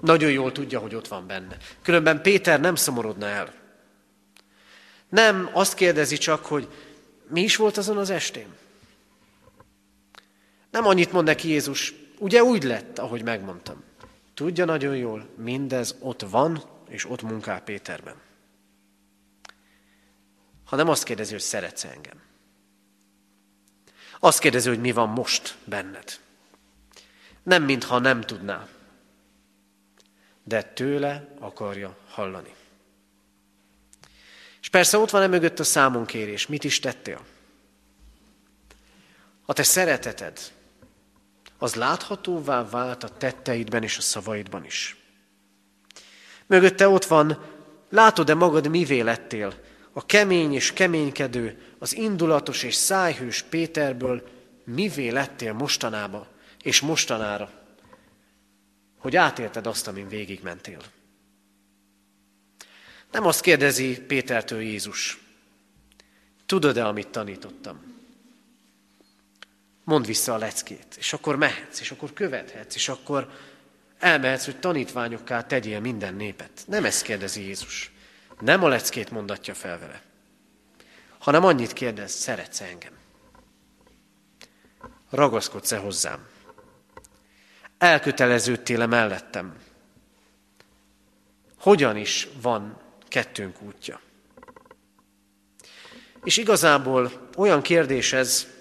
Nagyon 0.00 0.30
jól 0.30 0.52
tudja, 0.52 0.78
hogy 0.78 0.94
ott 0.94 1.08
van 1.08 1.26
benne. 1.26 1.56
Különben 1.82 2.22
Péter 2.22 2.60
nem 2.60 2.74
szomorodna 2.74 3.26
el. 3.26 3.54
Nem 5.08 5.50
azt 5.52 5.74
kérdezi 5.74 6.16
csak, 6.16 6.46
hogy 6.46 6.68
mi 7.28 7.40
is 7.42 7.56
volt 7.56 7.76
azon 7.76 7.96
az 7.96 8.10
estén. 8.10 8.54
Nem 10.70 10.86
annyit 10.86 11.12
mond 11.12 11.26
neki 11.26 11.48
Jézus, 11.48 11.94
ugye 12.18 12.42
úgy 12.42 12.62
lett, 12.62 12.98
ahogy 12.98 13.22
megmondtam. 13.22 13.87
Tudja 14.38 14.64
nagyon 14.64 14.96
jól, 14.96 15.28
mindez 15.36 15.94
ott 15.98 16.22
van, 16.22 16.62
és 16.88 17.10
ott 17.10 17.22
munkál 17.22 17.60
Péterben. 17.60 18.14
Ha 20.64 20.76
nem 20.76 20.88
azt 20.88 21.02
kérdezi, 21.02 21.32
hogy 21.32 21.40
szeretsz 21.40 21.84
engem. 21.84 22.20
Azt 24.20 24.38
kérdezi, 24.38 24.68
hogy 24.68 24.80
mi 24.80 24.92
van 24.92 25.08
most 25.08 25.56
benned. 25.64 26.20
Nem, 27.42 27.62
mintha 27.62 27.98
nem 27.98 28.20
tudná, 28.20 28.68
de 30.42 30.62
tőle 30.62 31.34
akarja 31.38 31.96
hallani. 32.08 32.54
És 34.60 34.68
persze 34.68 34.98
ott 34.98 35.10
van 35.10 35.22
e 35.22 35.26
mögött 35.26 35.58
a 35.58 35.64
számonkérés. 35.64 36.46
Mit 36.46 36.64
is 36.64 36.80
tettél? 36.80 37.24
A 39.46 39.52
te 39.52 39.62
szereteted, 39.62 40.38
az 41.58 41.74
láthatóvá 41.74 42.68
vált 42.68 43.04
a 43.04 43.08
tetteidben 43.08 43.82
és 43.82 43.98
a 43.98 44.00
szavaidban 44.00 44.64
is. 44.64 44.96
Mögötte 46.46 46.88
ott 46.88 47.04
van, 47.04 47.44
látod-e 47.90 48.34
magad 48.34 48.68
mivé 48.68 49.00
lettél, 49.00 49.54
a 49.92 50.06
kemény 50.06 50.54
és 50.54 50.72
keménykedő, 50.72 51.62
az 51.78 51.96
indulatos 51.96 52.62
és 52.62 52.74
szájhős 52.74 53.42
Péterből 53.42 54.28
mivé 54.64 55.08
lettél 55.08 55.52
mostanába 55.52 56.28
és 56.62 56.80
mostanára, 56.80 57.50
hogy 58.98 59.16
átélted 59.16 59.66
azt, 59.66 59.88
amin 59.88 60.08
végigmentél. 60.08 60.80
Nem 63.12 63.26
azt 63.26 63.40
kérdezi 63.40 64.00
Pétertől 64.00 64.60
Jézus, 64.60 65.18
tudod-e, 66.46 66.86
amit 66.86 67.08
tanítottam? 67.08 67.97
Mondd 69.88 70.04
vissza 70.04 70.34
a 70.34 70.38
leckét, 70.38 70.96
és 70.98 71.12
akkor 71.12 71.36
mehetsz, 71.36 71.80
és 71.80 71.90
akkor 71.90 72.12
követhetsz, 72.12 72.74
és 72.74 72.88
akkor 72.88 73.30
elmehetsz, 73.98 74.44
hogy 74.44 74.58
tanítványokká 74.58 75.42
tegyél 75.42 75.80
minden 75.80 76.14
népet. 76.14 76.50
Nem 76.66 76.84
ezt 76.84 77.02
kérdezi 77.02 77.42
Jézus. 77.42 77.92
Nem 78.40 78.64
a 78.64 78.68
leckét 78.68 79.10
mondatja 79.10 79.54
fel 79.54 79.78
vele, 79.78 80.02
hanem 81.18 81.44
annyit 81.44 81.72
kérdez, 81.72 82.12
szeretsz 82.12 82.60
engem? 82.60 82.92
Ragaszkodsz-e 85.10 85.76
hozzám? 85.76 86.26
Elköteleződtél-e 87.78 88.86
mellettem? 88.86 89.56
Hogyan 91.58 91.96
is 91.96 92.28
van 92.42 92.80
kettőnk 93.08 93.62
útja? 93.62 94.00
És 96.24 96.36
igazából 96.36 97.28
olyan 97.36 97.62
kérdés 97.62 98.12
ez, 98.12 98.56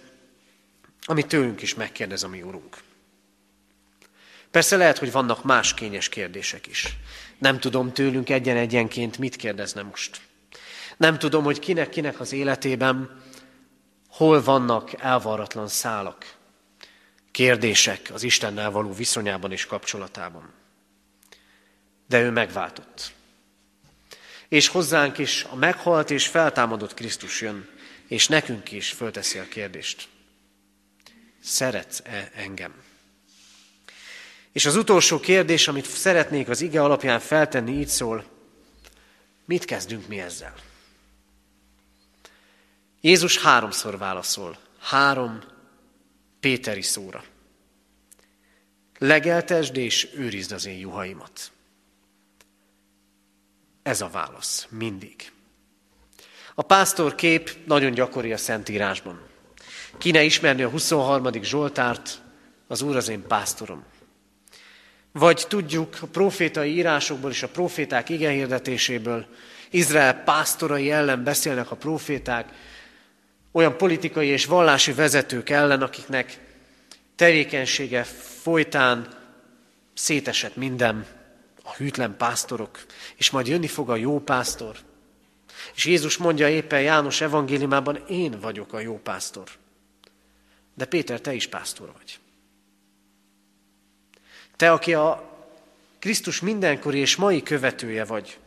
amit 1.09 1.27
tőlünk 1.27 1.61
is 1.61 1.73
megkérdez 1.73 2.23
a 2.23 2.27
mi 2.27 2.41
Urunk. 2.41 2.77
Persze 4.51 4.77
lehet, 4.77 4.97
hogy 4.97 5.11
vannak 5.11 5.43
más 5.43 5.73
kényes 5.73 6.09
kérdések 6.09 6.67
is. 6.67 6.97
Nem 7.37 7.59
tudom 7.59 7.93
tőlünk 7.93 8.29
egyen-egyenként 8.29 9.17
mit 9.17 9.35
kérdezne 9.35 9.81
most. 9.81 10.21
Nem 10.97 11.19
tudom, 11.19 11.43
hogy 11.43 11.59
kinek-kinek 11.59 12.19
az 12.19 12.33
életében 12.33 13.23
hol 14.09 14.43
vannak 14.43 15.01
elvarratlan 15.01 15.67
szálak, 15.67 16.35
kérdések 17.31 18.09
az 18.13 18.23
Istennel 18.23 18.71
való 18.71 18.93
viszonyában 18.93 19.51
és 19.51 19.65
kapcsolatában. 19.65 20.53
De 22.07 22.21
ő 22.21 22.31
megváltott. 22.31 23.11
És 24.47 24.67
hozzánk 24.67 25.17
is 25.17 25.43
a 25.43 25.55
meghalt 25.55 26.11
és 26.11 26.27
feltámadott 26.27 26.93
Krisztus 26.93 27.41
jön, 27.41 27.69
és 28.07 28.27
nekünk 28.27 28.71
is 28.71 28.91
fölteszi 28.91 29.37
a 29.37 29.47
kérdést 29.47 30.07
szeretsz-e 31.47 32.31
engem? 32.35 32.73
És 34.51 34.65
az 34.65 34.75
utolsó 34.75 35.19
kérdés, 35.19 35.67
amit 35.67 35.85
szeretnék 35.85 36.49
az 36.49 36.61
ige 36.61 36.83
alapján 36.83 37.19
feltenni, 37.19 37.71
így 37.71 37.87
szól, 37.87 38.25
mit 39.45 39.65
kezdünk 39.65 40.07
mi 40.07 40.19
ezzel? 40.19 40.53
Jézus 43.01 43.37
háromszor 43.37 43.97
válaszol, 43.97 44.57
három 44.79 45.43
Péteri 46.39 46.81
szóra. 46.81 47.23
Legeltesd 48.97 49.77
és 49.77 50.07
őrizd 50.13 50.51
az 50.51 50.65
én 50.65 50.77
juhaimat. 50.77 51.51
Ez 53.83 54.01
a 54.01 54.09
válasz, 54.09 54.67
mindig. 54.69 55.31
A 56.55 56.61
pásztor 56.61 57.15
kép 57.15 57.57
nagyon 57.65 57.91
gyakori 57.91 58.33
a 58.33 58.37
Szentírásban. 58.37 59.27
Ki 59.97 60.11
ne 60.11 60.23
ismerni 60.23 60.61
a 60.61 60.69
23. 60.69 61.31
Zsoltárt, 61.41 62.21
az 62.67 62.81
Úr 62.81 62.95
az 62.95 63.09
én 63.09 63.27
pásztorom. 63.27 63.83
Vagy 65.11 65.45
tudjuk 65.47 65.97
a 66.01 66.05
profétai 66.05 66.75
írásokból 66.75 67.31
és 67.31 67.43
a 67.43 67.47
proféták 67.47 68.09
igehirdetéséből, 68.09 69.25
Izrael 69.69 70.23
pásztorai 70.23 70.91
ellen 70.91 71.23
beszélnek 71.23 71.71
a 71.71 71.75
proféták, 71.75 72.51
olyan 73.51 73.77
politikai 73.77 74.27
és 74.27 74.45
vallási 74.45 74.93
vezetők 74.93 75.49
ellen, 75.49 75.81
akiknek 75.81 76.39
tevékenysége 77.15 78.03
folytán 78.03 79.07
szétesett 79.93 80.55
minden, 80.55 81.05
a 81.63 81.73
hűtlen 81.73 82.17
pásztorok, 82.17 82.85
és 83.15 83.29
majd 83.29 83.47
jönni 83.47 83.67
fog 83.67 83.89
a 83.89 83.95
jó 83.95 84.19
pásztor. 84.19 84.75
És 85.75 85.85
Jézus 85.85 86.17
mondja 86.17 86.49
éppen 86.49 86.81
János 86.81 87.21
evangéliumában, 87.21 88.03
én 88.07 88.39
vagyok 88.39 88.73
a 88.73 88.79
jó 88.79 88.99
pásztor. 89.03 89.43
De 90.77 90.85
Péter, 90.85 91.21
te 91.21 91.33
is 91.33 91.47
pásztor 91.47 91.91
vagy. 91.91 92.19
Te, 94.55 94.71
aki 94.71 94.93
a 94.93 95.37
Krisztus 95.99 96.39
mindenkori 96.39 96.97
és 96.97 97.15
mai 97.15 97.43
követője 97.43 98.05
vagy, 98.05 98.39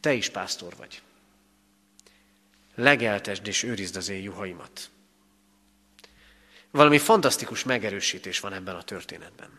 te 0.00 0.12
is 0.12 0.28
pásztor 0.28 0.76
vagy. 0.76 1.02
Legeltesd 2.74 3.46
és 3.46 3.62
őrizd 3.62 3.96
az 3.96 4.08
én 4.08 4.22
juhaimat. 4.22 4.90
Valami 6.70 6.98
fantasztikus 6.98 7.64
megerősítés 7.64 8.40
van 8.40 8.52
ebben 8.52 8.74
a 8.74 8.82
történetben. 8.82 9.58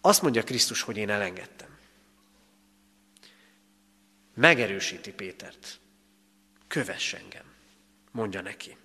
Azt 0.00 0.22
mondja 0.22 0.44
Krisztus, 0.44 0.80
hogy 0.80 0.96
én 0.96 1.10
elengedtem. 1.10 1.78
Megerősíti 4.34 5.12
Pétert. 5.12 5.78
Kövess 6.66 7.12
engem, 7.12 7.53
mondja 8.14 8.40
neki. 8.40 8.76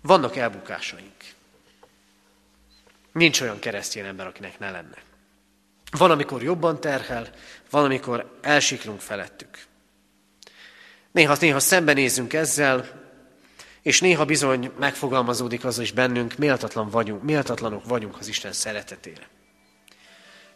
Vannak 0.00 0.36
elbukásaink. 0.36 1.14
Nincs 3.12 3.40
olyan 3.40 3.58
keresztény 3.58 4.04
ember, 4.04 4.26
akinek 4.26 4.58
ne 4.58 4.70
lenne. 4.70 5.02
Van, 5.90 6.10
amikor 6.10 6.42
jobban 6.42 6.80
terhel, 6.80 7.30
van, 7.70 7.84
amikor 7.84 8.38
elsiklunk 8.42 9.00
felettük. 9.00 9.58
Néha, 11.12 11.36
néha 11.40 11.60
szembenézünk 11.60 12.32
ezzel, 12.32 13.02
és 13.82 14.00
néha 14.00 14.24
bizony 14.24 14.70
megfogalmazódik 14.78 15.64
az 15.64 15.78
is 15.78 15.92
bennünk, 15.92 16.36
méltatlan 16.36 16.90
vagyunk, 16.90 17.22
méltatlanok 17.22 17.84
vagyunk 17.84 18.18
az 18.18 18.28
Isten 18.28 18.52
szeretetére. 18.52 19.28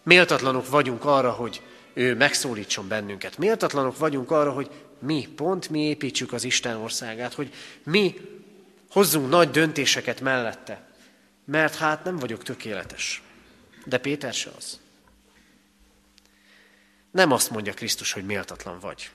Méltatlanok 0.03 0.69
vagyunk 0.69 1.05
arra, 1.05 1.31
hogy 1.31 1.63
ő 1.95 2.15
megszólítson 2.15 2.89
bennünket. 2.89 3.39
Méltatlanok 3.39 3.99
vagyunk 3.99 4.31
arra, 4.31 4.53
hogy 4.53 4.71
mi, 5.01 5.29
pont 5.37 5.69
mi 5.69 5.81
építsük 5.81 6.33
az 6.33 6.45
Isten 6.45 6.77
országát, 6.77 7.35
hogy 7.35 7.55
mi 7.85 8.21
hozzunk 8.91 9.29
nagy 9.29 9.51
döntéseket 9.51 10.21
mellette, 10.21 10.89
mert 11.45 11.75
hát 11.75 12.05
nem 12.05 12.17
vagyok 12.17 12.43
tökéletes. 12.43 13.23
De 13.85 13.99
Péter 13.99 14.35
se 14.35 14.51
az. 14.57 14.81
Nem 17.11 17.33
azt 17.33 17.51
mondja 17.51 17.75
Krisztus, 17.75 18.13
hogy 18.13 18.25
méltatlan 18.25 18.79
vagy, 18.79 19.11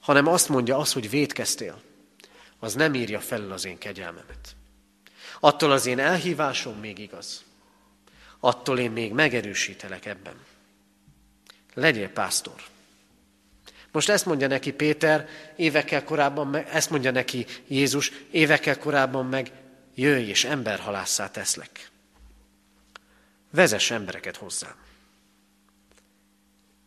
hanem 0.00 0.26
azt 0.26 0.48
mondja 0.48 0.76
az, 0.76 0.92
hogy 0.92 1.10
védkeztél, 1.10 1.82
az 2.58 2.74
nem 2.74 2.94
írja 2.94 3.20
felül 3.20 3.52
az 3.52 3.64
én 3.64 3.78
kegyelmemet. 3.78 4.56
Attól 5.40 5.72
az 5.72 5.86
én 5.86 5.98
elhívásom 5.98 6.78
még 6.78 6.98
igaz. 6.98 7.44
Attól 8.40 8.78
én 8.78 8.90
még 8.90 9.12
megerősítelek 9.12 10.06
ebben. 10.06 10.34
Legyél 11.74 12.08
pásztor. 12.08 12.71
Most 13.92 14.08
ezt 14.08 14.26
mondja 14.26 14.46
neki 14.46 14.72
Péter, 14.72 15.28
évekkel 15.56 16.04
korábban, 16.04 16.46
meg, 16.46 16.68
ezt 16.68 16.90
mondja 16.90 17.10
neki 17.10 17.46
Jézus, 17.66 18.12
évekkel 18.30 18.78
korábban 18.78 19.26
meg, 19.26 19.52
jöjj 19.94 20.28
és 20.28 20.44
emberhalásszá 20.44 21.30
teszlek. 21.30 21.90
Vezess 23.50 23.90
embereket 23.90 24.36
hozzám. 24.36 24.74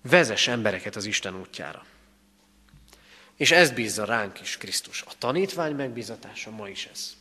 Vezess 0.01 0.47
embereket 0.47 0.95
az 0.95 1.05
Isten 1.05 1.39
útjára. 1.39 1.85
És 3.35 3.51
ez 3.51 3.71
bízza 3.71 4.05
ránk 4.05 4.41
is 4.41 4.57
Krisztus. 4.57 5.01
A 5.01 5.11
tanítvány 5.17 5.75
megbízatása 5.75 6.51
ma 6.51 6.69
is 6.69 6.85
ez. 6.85 7.15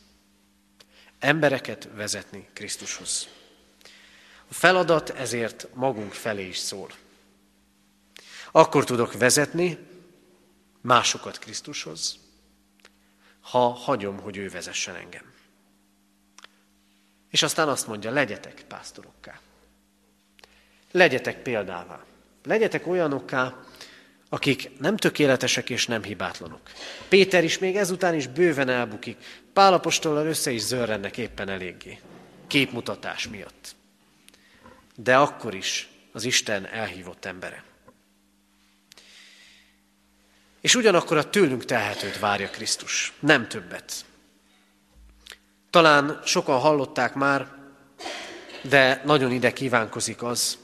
Embereket 1.19 1.87
vezetni 1.95 2.47
Krisztushoz. 2.53 3.27
A 4.47 4.53
feladat 4.53 5.09
ezért 5.09 5.67
magunk 5.73 6.13
felé 6.13 6.47
is 6.47 6.57
szól. 6.57 6.91
Akkor 8.57 8.83
tudok 8.83 9.13
vezetni 9.13 9.77
másokat 10.81 11.39
Krisztushoz, 11.39 12.19
ha 13.41 13.59
hagyom, 13.59 14.19
hogy 14.19 14.37
ő 14.37 14.49
vezessen 14.49 14.95
engem. 14.95 15.33
És 17.29 17.43
aztán 17.43 17.67
azt 17.67 17.87
mondja, 17.87 18.11
legyetek 18.11 18.63
pásztorokká. 18.67 19.39
Legyetek 20.91 21.41
példává. 21.41 22.03
Legyetek 22.43 22.87
olyanokká, 22.87 23.63
akik 24.29 24.79
nem 24.79 24.97
tökéletesek 24.97 25.69
és 25.69 25.87
nem 25.87 26.03
hibátlanok. 26.03 26.61
Péter 27.09 27.43
is 27.43 27.57
még 27.57 27.75
ezután 27.75 28.13
is 28.13 28.27
bőven 28.27 28.69
elbukik. 28.69 29.17
Pálapostollal 29.53 30.27
össze 30.27 30.51
is 30.51 30.61
zörrennek 30.61 31.17
éppen 31.17 31.49
eléggé. 31.49 31.99
Képmutatás 32.47 33.27
miatt. 33.27 33.75
De 34.95 35.17
akkor 35.17 35.55
is 35.55 35.89
az 36.11 36.23
Isten 36.23 36.65
elhívott 36.65 37.25
embere. 37.25 37.73
És 40.65 40.75
ugyanakkor 40.75 41.17
a 41.17 41.29
tőlünk 41.29 41.65
telhetőt 41.65 42.19
várja 42.19 42.49
Krisztus, 42.49 43.13
nem 43.19 43.47
többet. 43.47 44.05
Talán 45.69 46.21
sokan 46.23 46.59
hallották 46.59 47.13
már, 47.13 47.47
de 48.61 49.01
nagyon 49.05 49.31
ide 49.31 49.53
kívánkozik 49.53 50.23
az, 50.23 50.57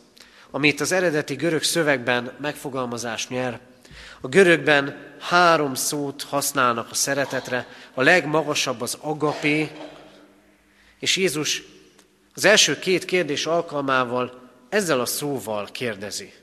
amit 0.51 0.81
az 0.81 0.91
eredeti 0.91 1.35
görög 1.35 1.63
szövegben 1.63 2.31
megfogalmazást 2.39 3.29
nyer. 3.29 3.59
A 4.21 4.27
görögben 4.27 5.15
három 5.19 5.73
szót 5.73 6.23
használnak 6.23 6.91
a 6.91 6.95
szeretetre, 6.95 7.67
a 7.93 8.01
legmagasabb 8.01 8.81
az 8.81 8.97
agapé, 9.01 9.71
és 10.99 11.17
Jézus 11.17 11.63
az 12.33 12.45
első 12.45 12.79
két 12.79 13.05
kérdés 13.05 13.45
alkalmával 13.45 14.49
ezzel 14.69 14.99
a 14.99 15.05
szóval 15.05 15.67
kérdezi 15.71 16.33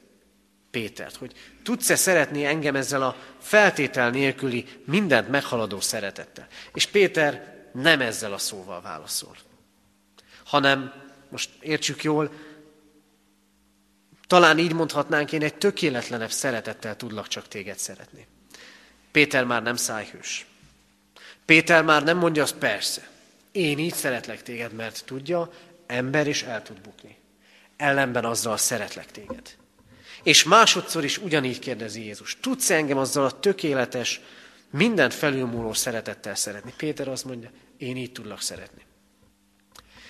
Pétert, 0.70 1.16
hogy 1.16 1.32
tudsz-e 1.62 1.96
szeretni 1.96 2.44
engem 2.44 2.76
ezzel 2.76 3.02
a 3.02 3.16
feltétel 3.38 4.10
nélküli, 4.10 4.64
mindent 4.84 5.28
meghaladó 5.28 5.80
szeretettel? 5.80 6.46
És 6.74 6.86
Péter 6.86 7.56
nem 7.72 8.00
ezzel 8.00 8.32
a 8.32 8.38
szóval 8.38 8.80
válaszol, 8.80 9.36
hanem, 10.44 10.92
most 11.28 11.50
értsük 11.60 12.02
jól, 12.02 12.30
talán 14.26 14.58
így 14.58 14.72
mondhatnánk, 14.72 15.32
én 15.32 15.42
egy 15.42 15.54
tökéletlenebb 15.54 16.30
szeretettel 16.30 16.96
tudlak 16.96 17.28
csak 17.28 17.48
téged 17.48 17.78
szeretni. 17.78 18.26
Péter 19.10 19.44
már 19.44 19.62
nem 19.62 19.76
szájhős. 19.76 20.46
Péter 21.44 21.84
már 21.84 22.02
nem 22.02 22.18
mondja 22.18 22.42
azt, 22.42 22.54
persze, 22.54 23.08
én 23.52 23.78
így 23.78 23.94
szeretlek 23.94 24.42
téged, 24.42 24.72
mert 24.72 25.04
tudja, 25.04 25.50
ember 25.86 26.26
is 26.26 26.42
el 26.42 26.62
tud 26.62 26.80
bukni. 26.80 27.16
Ellenben 27.76 28.24
azzal 28.24 28.56
szeretlek 28.56 29.10
téged. 29.10 29.56
És 30.28 30.44
másodszor 30.44 31.04
is 31.04 31.18
ugyanígy 31.18 31.58
kérdezi 31.58 32.04
Jézus, 32.04 32.36
tudsz 32.40 32.70
engem 32.70 32.98
azzal 32.98 33.24
a 33.24 33.40
tökéletes, 33.40 34.20
mindent 34.70 35.14
felülmúló 35.14 35.72
szeretettel 35.72 36.34
szeretni? 36.34 36.72
Péter 36.76 37.08
azt 37.08 37.24
mondja, 37.24 37.50
én 37.76 37.96
így 37.96 38.12
tudlak 38.12 38.40
szeretni. 38.40 38.82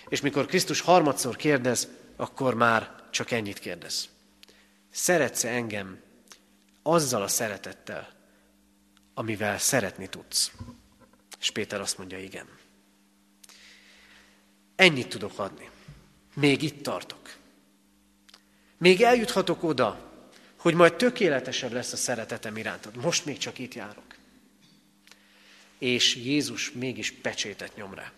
És 0.09 0.21
mikor 0.21 0.47
Krisztus 0.47 0.81
harmadszor 0.81 1.37
kérdez, 1.37 1.89
akkor 2.17 2.55
már 2.55 2.95
csak 3.11 3.31
ennyit 3.31 3.59
kérdez. 3.59 4.09
Szeretsz-e 4.91 5.49
engem 5.49 6.01
azzal 6.83 7.23
a 7.23 7.29
szeretettel, 7.29 8.09
amivel 9.15 9.59
szeretni 9.59 10.09
tudsz? 10.09 10.53
És 11.41 11.51
Péter 11.51 11.81
azt 11.81 11.99
mondja, 11.99 12.19
igen. 12.19 12.47
Ennyit 14.77 15.09
tudok 15.09 15.39
adni. 15.39 15.71
Még 16.35 16.63
itt 16.63 16.83
tartok. 16.83 17.37
Még 18.79 19.03
eljuthatok 19.03 19.63
oda, 19.63 20.07
hogy 20.59 20.75
majd 20.75 20.95
tökéletesebb 20.95 21.73
lesz 21.73 21.93
a 21.93 21.97
szeretetem 21.97 22.57
irántad. 22.57 22.97
Most 22.97 23.25
még 23.25 23.39
csak 23.39 23.59
itt 23.59 23.75
járok. 23.75 24.05
És 25.79 26.17
Jézus 26.17 26.73
mégis 26.73 27.13
pecsétet 27.13 27.77
nyom 27.77 27.95
rá. 27.95 28.13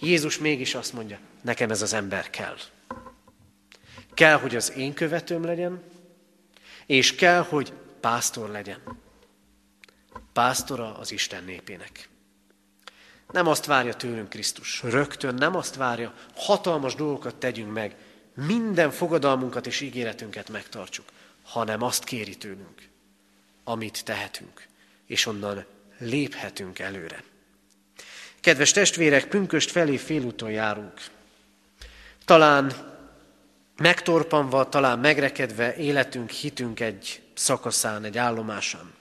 Jézus 0.00 0.38
mégis 0.38 0.74
azt 0.74 0.92
mondja, 0.92 1.18
nekem 1.40 1.70
ez 1.70 1.82
az 1.82 1.92
ember 1.92 2.30
kell. 2.30 2.56
Kell, 4.14 4.38
hogy 4.38 4.56
az 4.56 4.72
én 4.76 4.94
követőm 4.94 5.44
legyen, 5.44 5.82
és 6.86 7.14
kell, 7.14 7.42
hogy 7.42 7.72
pásztor 8.00 8.50
legyen. 8.50 8.78
Pásztora 10.32 10.98
az 10.98 11.12
Isten 11.12 11.44
népének. 11.44 12.08
Nem 13.32 13.46
azt 13.46 13.66
várja 13.66 13.94
tőlünk 13.94 14.28
Krisztus, 14.28 14.82
rögtön 14.82 15.34
nem 15.34 15.56
azt 15.56 15.74
várja, 15.74 16.14
hatalmas 16.34 16.94
dolgokat 16.94 17.34
tegyünk 17.34 17.72
meg, 17.72 17.96
minden 18.34 18.90
fogadalmunkat 18.90 19.66
és 19.66 19.80
ígéretünket 19.80 20.48
megtartsuk, 20.48 21.04
hanem 21.46 21.82
azt 21.82 22.04
kéri 22.04 22.36
tőlünk, 22.36 22.88
amit 23.64 24.04
tehetünk. 24.04 24.66
és 25.06 25.26
onnan 25.26 25.64
léphetünk 25.98 26.78
előre. 26.78 27.22
Kedves 28.40 28.72
testvérek, 28.72 29.26
pünköst 29.28 29.70
felé 29.70 29.96
félúton 29.96 30.50
járunk. 30.50 31.00
Talán 32.24 32.72
megtorpanva, 33.76 34.68
talán 34.68 34.98
megrekedve 34.98 35.76
életünk, 35.76 36.30
hitünk 36.30 36.80
egy 36.80 37.22
szakaszán, 37.34 38.04
egy 38.04 38.18
állomásán. 38.18 38.94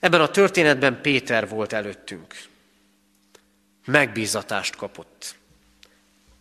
Ebben 0.00 0.20
a 0.20 0.30
történetben 0.30 1.00
Péter 1.00 1.48
volt 1.48 1.72
előttünk. 1.72 2.34
Megbízatást 3.84 4.76
kapott. 4.76 5.36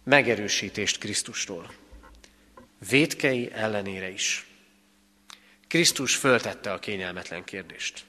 Megerősítést 0.03 0.97
Krisztustól. 0.97 1.71
Vétkei 2.90 3.52
ellenére 3.52 4.10
is. 4.10 4.48
Krisztus 5.68 6.16
föltette 6.16 6.72
a 6.72 6.80
kényelmetlen 6.80 7.44
kérdést. 7.44 8.06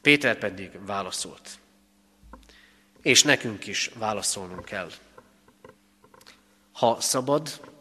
Péter 0.00 0.38
pedig 0.38 0.70
válaszolt. 0.86 1.58
És 3.02 3.22
nekünk 3.22 3.66
is 3.66 3.90
válaszolnunk 3.94 4.64
kell. 4.64 4.90
Ha 6.72 7.00
szabad, 7.00 7.72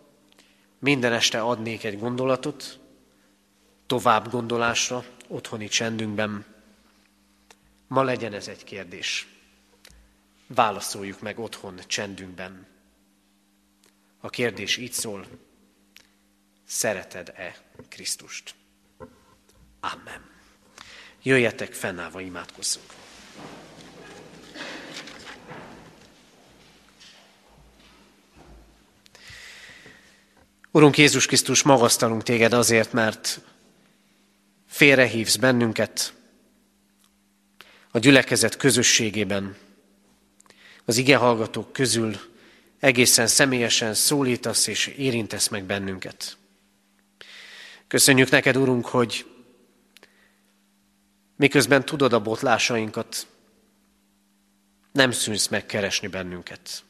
minden 0.79 1.13
este 1.13 1.41
adnék 1.41 1.83
egy 1.83 1.99
gondolatot, 1.99 2.79
tovább 3.85 4.29
gondolásra, 4.29 5.05
otthoni 5.27 5.67
csendünkben. 5.67 6.45
Ma 7.87 8.03
legyen 8.03 8.33
ez 8.33 8.47
egy 8.47 8.63
kérdés. 8.63 9.27
Válaszoljuk 10.47 11.21
meg 11.21 11.39
otthon 11.39 11.79
csendünkben. 11.87 12.67
A 14.19 14.29
kérdés 14.29 14.77
így 14.77 14.93
szól, 14.93 15.27
szereted-e 16.73 17.55
Krisztust? 17.89 18.55
Amen. 19.79 20.21
Jöjjetek 21.23 21.73
fennállva, 21.73 22.21
imádkozzunk. 22.21 22.85
Urunk 30.71 30.97
Jézus 30.97 31.25
Krisztus, 31.25 31.63
magasztalunk 31.63 32.23
téged 32.23 32.53
azért, 32.53 32.93
mert 32.93 33.41
félrehívsz 34.67 35.35
bennünket 35.35 36.13
a 37.91 37.99
gyülekezet 37.99 38.57
közösségében, 38.57 39.55
az 40.85 40.97
ige 40.97 41.17
hallgatók 41.17 41.73
közül 41.73 42.15
egészen 42.79 43.27
személyesen 43.27 43.93
szólítasz 43.93 44.67
és 44.67 44.87
érintesz 44.87 45.47
meg 45.47 45.63
bennünket. 45.63 46.37
Köszönjük 47.93 48.29
neked, 48.29 48.57
Urunk, 48.57 48.85
hogy 48.85 49.25
miközben 51.35 51.85
tudod 51.85 52.13
a 52.13 52.21
botlásainkat, 52.21 53.27
nem 54.91 55.11
szűnsz 55.11 55.47
meg 55.47 55.65
keresni 55.65 56.07
bennünket. 56.07 56.83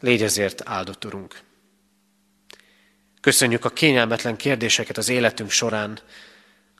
Légy 0.00 0.22
ezért 0.22 0.68
áldott, 0.68 1.04
Urunk. 1.04 1.40
Köszönjük 3.20 3.64
a 3.64 3.70
kényelmetlen 3.70 4.36
kérdéseket 4.36 4.96
az 4.96 5.08
életünk 5.08 5.50
során, 5.50 5.98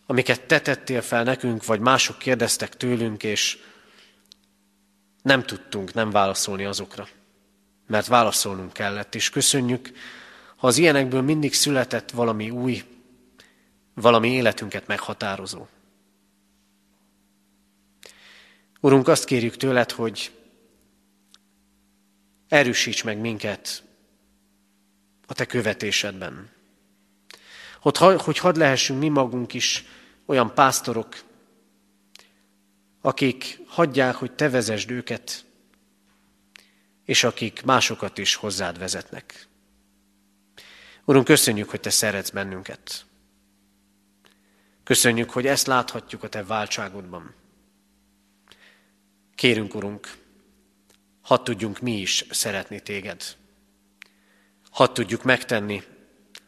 amiket 0.06 0.46
te 0.46 0.60
tettél 0.60 1.02
fel 1.02 1.22
nekünk, 1.22 1.64
vagy 1.64 1.80
mások 1.80 2.18
kérdeztek 2.18 2.76
tőlünk, 2.76 3.22
és 3.22 3.58
nem 5.22 5.42
tudtunk 5.42 5.94
nem 5.94 6.10
válaszolni 6.10 6.64
azokra, 6.64 7.08
mert 7.86 8.06
válaszolnunk 8.06 8.72
kellett, 8.72 9.14
és 9.14 9.30
köszönjük, 9.30 9.92
az 10.64 10.78
ilyenekből 10.78 11.22
mindig 11.22 11.54
született 11.54 12.10
valami 12.10 12.50
új, 12.50 12.84
valami 13.94 14.32
életünket 14.32 14.86
meghatározó. 14.86 15.66
Urunk, 18.80 19.08
azt 19.08 19.24
kérjük 19.24 19.56
tőled, 19.56 19.90
hogy 19.90 20.32
erősíts 22.48 23.04
meg 23.04 23.18
minket 23.18 23.82
a 25.26 25.34
te 25.34 25.46
követésedben. 25.46 26.50
Hogy, 27.80 27.96
hogy 27.98 28.38
hadd 28.38 28.58
lehessünk 28.58 29.00
mi 29.00 29.08
magunk 29.08 29.54
is 29.54 29.84
olyan 30.26 30.54
pásztorok, 30.54 31.22
akik 33.00 33.60
hagyják, 33.66 34.14
hogy 34.14 34.32
te 34.32 34.48
vezesd 34.48 34.90
őket, 34.90 35.44
és 37.04 37.24
akik 37.24 37.62
másokat 37.64 38.18
is 38.18 38.34
hozzád 38.34 38.78
vezetnek. 38.78 39.48
Urunk, 41.06 41.24
köszönjük, 41.24 41.70
hogy 41.70 41.80
Te 41.80 41.90
szeretsz 41.90 42.30
bennünket. 42.30 43.06
Köszönjük, 44.84 45.30
hogy 45.30 45.46
ezt 45.46 45.66
láthatjuk 45.66 46.22
a 46.22 46.28
Te 46.28 46.44
váltságodban. 46.44 47.34
Kérünk, 49.34 49.74
Urunk, 49.74 50.16
hadd 51.22 51.44
tudjunk 51.44 51.80
mi 51.80 52.00
is 52.00 52.24
szeretni 52.30 52.80
Téged. 52.80 53.36
Hadd 54.70 54.94
tudjuk 54.94 55.22
megtenni 55.22 55.82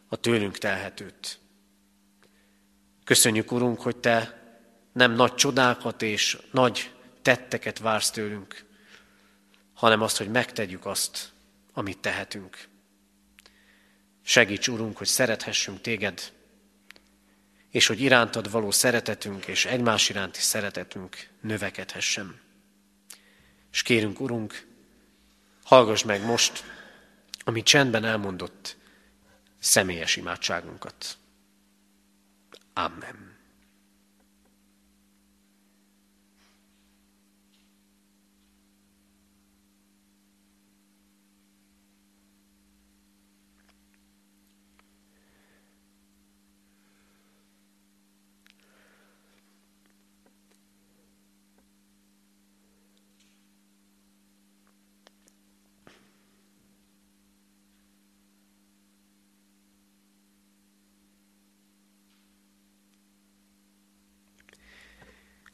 a 0.07 0.15
tőlünk 0.15 0.57
telhetőt. 0.57 1.39
Köszönjük, 3.03 3.51
Urunk, 3.51 3.81
hogy 3.81 3.97
Te 3.97 4.41
nem 4.93 5.11
nagy 5.11 5.33
csodákat 5.35 6.01
és 6.01 6.37
nagy 6.51 6.93
tetteket 7.21 7.79
vársz 7.79 8.09
tőlünk, 8.09 8.65
hanem 9.73 10.01
azt, 10.01 10.17
hogy 10.17 10.29
megtegyük 10.29 10.85
azt, 10.85 11.31
amit 11.73 11.99
tehetünk. 11.99 12.67
Segíts, 14.29 14.67
Urunk, 14.67 14.97
hogy 14.97 15.07
szerethessünk 15.07 15.81
Téged, 15.81 16.31
és 17.69 17.87
hogy 17.87 18.01
irántad 18.01 18.51
való 18.51 18.71
szeretetünk 18.71 19.45
és 19.45 19.65
egymás 19.65 20.09
iránti 20.09 20.39
szeretetünk 20.39 21.29
növekedhessen. 21.41 22.39
És 23.71 23.81
kérünk, 23.81 24.19
Urunk, 24.19 24.67
hallgass 25.63 26.03
meg 26.03 26.25
most, 26.25 26.63
ami 27.39 27.63
csendben 27.63 28.05
elmondott 28.05 28.77
személyes 29.59 30.15
imádságunkat. 30.15 31.17
Amen. 32.73 33.36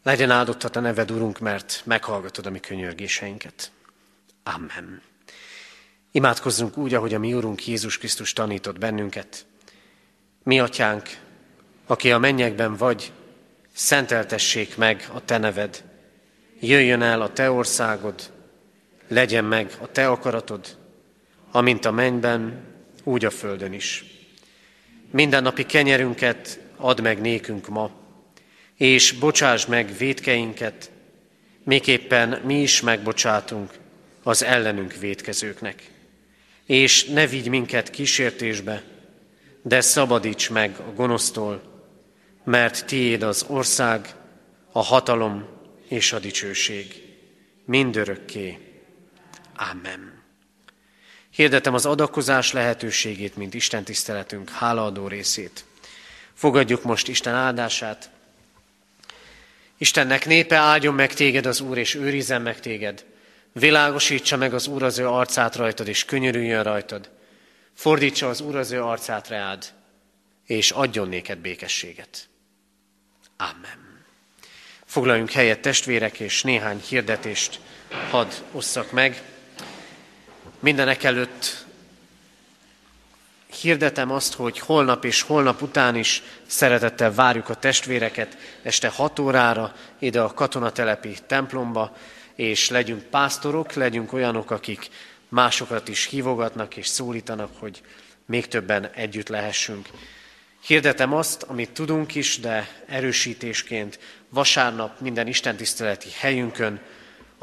Legyen 0.03 0.31
áldottat 0.31 0.75
a 0.75 0.79
neved, 0.79 1.11
Urunk, 1.11 1.39
mert 1.39 1.81
meghallgatod 1.85 2.45
a 2.45 2.49
mi 2.49 2.59
könyörgéseinket. 2.59 3.71
Amen. 4.43 5.01
Imádkozzunk 6.11 6.77
úgy, 6.77 6.93
ahogy 6.93 7.13
a 7.13 7.19
mi 7.19 7.33
Urunk 7.33 7.67
Jézus 7.67 7.97
Krisztus 7.97 8.33
tanított 8.33 8.79
bennünket. 8.79 9.45
Mi, 10.43 10.59
Atyánk, 10.59 11.09
aki 11.85 12.11
a 12.11 12.17
mennyekben 12.17 12.75
vagy, 12.75 13.11
szenteltessék 13.73 14.77
meg 14.77 15.09
a 15.13 15.25
Te 15.25 15.37
neved. 15.37 15.83
Jöjjön 16.59 17.01
el 17.01 17.21
a 17.21 17.33
Te 17.33 17.51
országod, 17.51 18.31
legyen 19.07 19.45
meg 19.45 19.77
a 19.81 19.91
Te 19.91 20.07
akaratod, 20.07 20.77
amint 21.51 21.85
a 21.85 21.91
mennyben, 21.91 22.63
úgy 23.03 23.25
a 23.25 23.29
földön 23.29 23.73
is. 23.73 24.05
Minden 25.11 25.43
napi 25.43 25.65
kenyerünket 25.65 26.59
add 26.77 27.01
meg 27.01 27.21
nékünk 27.21 27.67
ma, 27.67 28.02
és 28.83 29.11
bocsáss 29.11 29.65
meg 29.65 29.97
védkeinket, 29.97 30.91
miképpen 31.63 32.41
mi 32.45 32.61
is 32.61 32.81
megbocsátunk 32.81 33.71
az 34.23 34.43
ellenünk 34.43 34.93
védkezőknek. 34.93 35.89
És 36.65 37.05
ne 37.05 37.27
vigy 37.27 37.49
minket 37.49 37.89
kísértésbe, 37.89 38.83
de 39.61 39.81
szabadíts 39.81 40.49
meg 40.49 40.75
a 40.79 40.93
gonosztól, 40.93 41.61
mert 42.43 42.85
tiéd 42.85 43.23
az 43.23 43.45
ország, 43.47 44.15
a 44.71 44.81
hatalom 44.81 45.47
és 45.87 46.13
a 46.13 46.19
dicsőség, 46.19 47.03
mindörökké. 47.65 48.57
Amen. 49.71 50.21
Hirdetem 51.29 51.73
az 51.73 51.85
adakozás 51.85 52.51
lehetőségét, 52.51 53.35
mint 53.35 53.53
Isten 53.53 53.83
tiszteletünk 53.83 54.49
hálaadó 54.49 55.07
részét. 55.07 55.65
Fogadjuk 56.33 56.83
most 56.83 57.07
Isten 57.07 57.33
áldását, 57.33 58.11
Istennek 59.83 60.25
népe 60.25 60.55
áldjon 60.55 60.93
meg 60.93 61.13
téged 61.13 61.45
az 61.45 61.59
Úr, 61.61 61.77
és 61.77 61.95
őrizzen 61.95 62.41
meg 62.41 62.59
téged. 62.59 63.05
Világosítsa 63.51 64.37
meg 64.37 64.53
az 64.53 64.67
Úr 64.67 64.83
az 64.83 64.97
ő 64.97 65.07
arcát 65.07 65.55
rajtad, 65.55 65.87
és 65.87 66.05
könyörüljön 66.05 66.63
rajtad. 66.63 67.09
Fordítsa 67.73 68.29
az 68.29 68.41
Úr 68.41 68.55
az 68.55 68.71
ő 68.71 68.83
arcát 68.83 69.27
reád, 69.27 69.65
és 70.45 70.71
adjon 70.71 71.07
néked 71.07 71.37
békességet. 71.37 72.29
Amen. 73.37 74.05
Foglaljunk 74.85 75.31
helyet 75.31 75.59
testvérek, 75.59 76.19
és 76.19 76.41
néhány 76.43 76.81
hirdetést 76.89 77.59
hadd 78.09 78.31
osszak 78.51 78.91
meg. 78.91 79.21
Mindenek 80.59 81.03
előtt 81.03 81.62
hirdetem 83.53 84.11
azt, 84.11 84.33
hogy 84.33 84.59
holnap 84.59 85.05
és 85.05 85.21
holnap 85.21 85.61
után 85.61 85.95
is 85.95 86.23
szeretettel 86.45 87.13
várjuk 87.13 87.49
a 87.49 87.55
testvéreket 87.55 88.37
este 88.61 88.87
6 88.87 89.19
órára 89.19 89.73
ide 89.99 90.21
a 90.21 90.33
katonatelepi 90.33 91.15
templomba, 91.27 91.95
és 92.35 92.69
legyünk 92.69 93.01
pásztorok, 93.01 93.73
legyünk 93.73 94.13
olyanok, 94.13 94.51
akik 94.51 94.89
másokat 95.29 95.87
is 95.87 96.05
hívogatnak 96.05 96.77
és 96.77 96.87
szólítanak, 96.87 97.49
hogy 97.59 97.81
még 98.25 98.47
többen 98.47 98.89
együtt 98.93 99.27
lehessünk. 99.27 99.87
Hirdetem 100.65 101.13
azt, 101.13 101.43
amit 101.43 101.71
tudunk 101.71 102.15
is, 102.15 102.39
de 102.39 102.67
erősítésként 102.87 103.99
vasárnap 104.29 104.99
minden 104.99 105.27
istentiszteleti 105.27 106.09
helyünkön, 106.19 106.81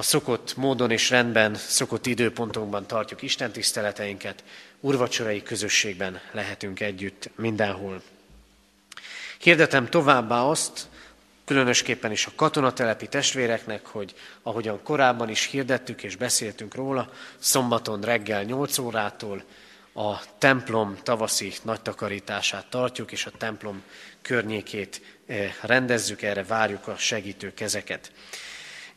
a 0.01 0.03
szokott 0.03 0.57
módon 0.57 0.91
és 0.91 1.11
rendben, 1.11 1.55
szokott 1.55 2.07
időpontokban 2.07 2.87
tartjuk 2.87 3.23
istentiszteleteinket, 3.23 4.45
urvacsorai 4.81 5.43
közösségben 5.43 6.21
lehetünk 6.33 6.81
együtt 6.81 7.31
mindenhol. 7.37 8.03
Hirdetem 9.39 9.89
továbbá 9.89 10.41
azt, 10.41 10.89
különösképpen 11.45 12.11
is 12.11 12.27
a 12.27 12.33
katonatelepi 12.37 13.09
testvéreknek, 13.09 13.87
hogy 13.87 14.15
ahogyan 14.43 14.83
korábban 14.83 15.29
is 15.29 15.45
hirdettük 15.45 16.03
és 16.03 16.17
beszéltünk 16.17 16.75
róla, 16.75 17.13
szombaton 17.39 18.01
reggel 18.01 18.43
8 18.43 18.79
órától 18.79 19.45
a 19.95 20.39
templom 20.39 20.99
tavaszi 21.03 21.53
nagytakarítását 21.63 22.67
tartjuk, 22.67 23.13
és 23.13 23.27
a 23.27 23.33
templom 23.39 23.83
környékét 24.23 25.01
eh, 25.27 25.55
rendezzük, 25.61 26.23
erre 26.23 26.45
várjuk 26.45 26.89
a 26.89 26.97
segítő 26.97 27.55
kezeket. 27.55 28.13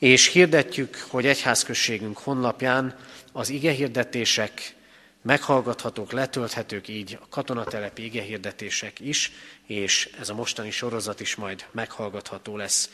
És 0.03 0.27
hirdetjük, 0.27 1.05
hogy 1.09 1.25
egyházközségünk 1.25 2.17
honlapján 2.17 2.95
az 3.31 3.49
igehirdetések 3.49 4.75
meghallgathatók, 5.21 6.11
letölthetők 6.11 6.87
így 6.87 7.17
a 7.21 7.27
katonatelepi 7.29 8.03
igehirdetések 8.03 8.99
is, 8.99 9.31
és 9.67 10.09
ez 10.19 10.29
a 10.29 10.33
mostani 10.33 10.71
sorozat 10.71 11.19
is 11.19 11.35
majd 11.35 11.65
meghallgatható 11.71 12.57
lesz. 12.57 12.89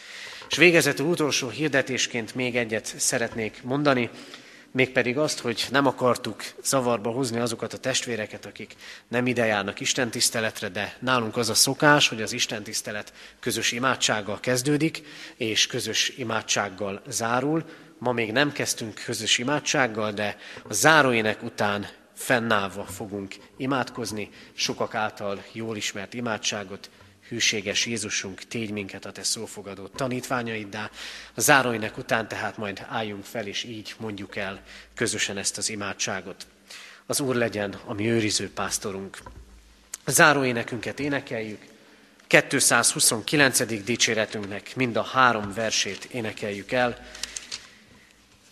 És 0.49 0.57
végezetül 0.57 1.05
utolsó 1.05 1.49
hirdetésként 1.49 2.36
még 2.36 2.55
egyet 2.55 2.93
szeretnék 2.97 3.64
mondani, 3.64 4.10
mégpedig 4.72 5.17
azt, 5.17 5.39
hogy 5.39 5.67
nem 5.72 5.86
akartuk 5.86 6.43
zavarba 6.63 7.11
hozni 7.11 7.39
azokat 7.39 7.74
a 7.74 7.78
testvéreket, 7.78 8.45
akik 8.45 8.76
nem 9.07 9.28
ide 9.28 9.45
járnak 9.45 9.80
istentiszteletre, 9.80 10.70
de 10.70 10.97
nálunk 10.99 11.38
az 11.38 11.49
a 11.49 11.53
szokás, 11.53 12.07
hogy 12.07 12.22
az 12.22 12.32
istentisztelet 12.32 13.13
közös 13.39 13.72
imádsággal 13.72 14.39
kezdődik, 14.39 15.03
és 15.36 15.67
közös 15.67 16.09
imádsággal 16.09 17.01
zárul. 17.07 17.63
Ma 17.97 18.11
még 18.11 18.32
nem 18.32 18.51
kezdtünk 18.51 19.01
közös 19.05 19.38
imádsággal, 19.38 20.11
de 20.11 20.38
a 20.67 20.74
záróének 20.74 21.43
után 21.43 21.88
fennállva 22.13 22.84
fogunk 22.84 23.36
imádkozni, 23.57 24.30
sokak 24.53 24.95
által 24.95 25.43
jól 25.51 25.76
ismert 25.76 26.13
imádságot, 26.13 26.89
hűséges 27.30 27.86
Jézusunk, 27.86 28.43
tégy 28.43 28.71
minket 28.71 29.05
a 29.05 29.11
te 29.11 29.23
szófogadó 29.23 29.88
tanítványaiddá. 29.88 30.91
A 31.36 31.41
záróinek 31.41 31.97
után 31.97 32.27
tehát 32.27 32.57
majd 32.57 32.86
álljunk 32.89 33.25
fel, 33.25 33.47
és 33.47 33.63
így 33.63 33.95
mondjuk 33.97 34.36
el 34.36 34.61
közösen 34.95 35.38
ezt 35.38 35.57
az 35.57 35.69
imádságot. 35.69 36.47
Az 37.05 37.19
Úr 37.19 37.36
legyen 37.36 37.75
a 37.86 37.93
mi 37.93 38.09
őriző 38.09 38.51
pásztorunk. 38.51 39.17
A 40.03 40.11
záróénekünket 40.11 40.99
énekeljük, 40.99 41.65
229. 42.27 43.84
dicséretünknek 43.84 44.75
mind 44.75 44.95
a 44.95 45.03
három 45.03 45.53
versét 45.53 46.07
énekeljük 46.11 46.71
el. 46.71 47.05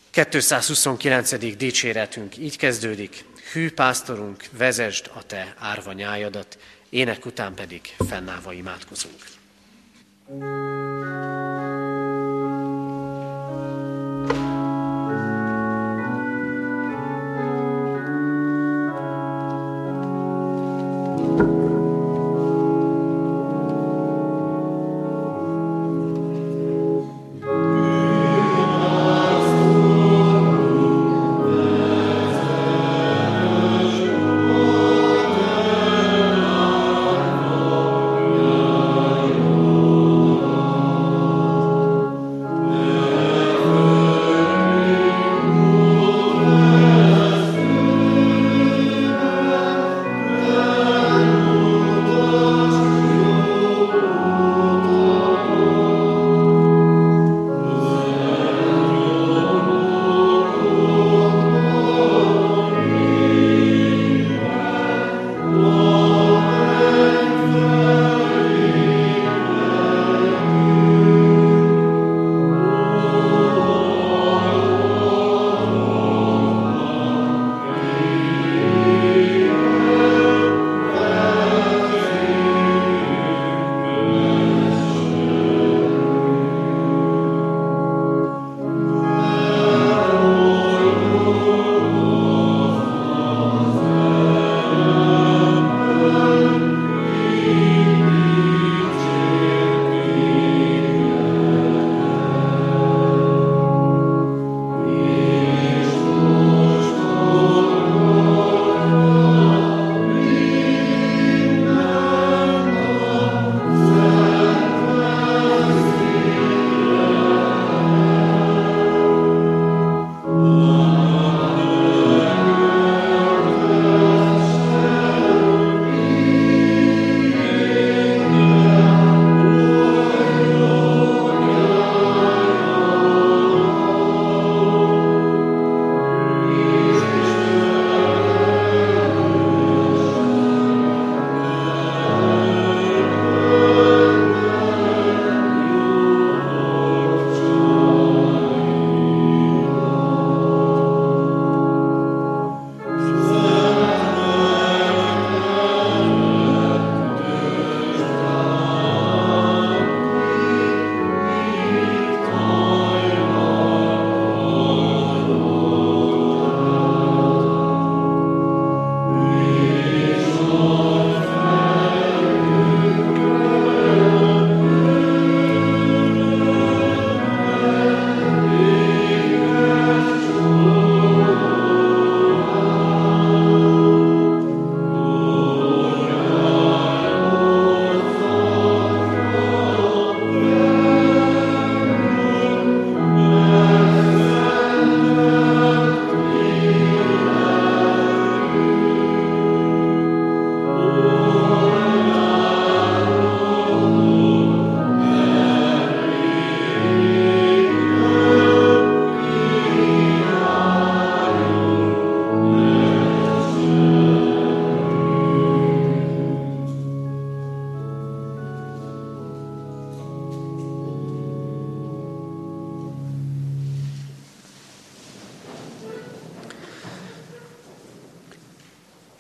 229. 0.09 1.55
dicséretünk 1.57 2.37
így 2.37 2.57
kezdődik. 2.57 3.25
Hű 3.51 3.71
pásztorunk, 3.71 4.43
vezesd 4.51 5.11
a 5.13 5.25
te 5.25 5.55
árva 5.57 5.93
nyájadat, 5.93 6.57
ének 6.89 7.25
után 7.25 7.53
pedig 7.53 7.81
fennállva 8.07 8.53
imádkozunk. 8.53 9.23
thank 10.27 10.41
you 10.41 10.76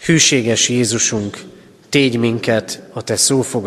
Hűséges 0.07 0.69
Jézusunk, 0.69 1.37
tégy 1.89 2.17
minket 2.17 2.83
a 2.93 3.01
Te 3.01 3.15
szófogadó 3.15 3.65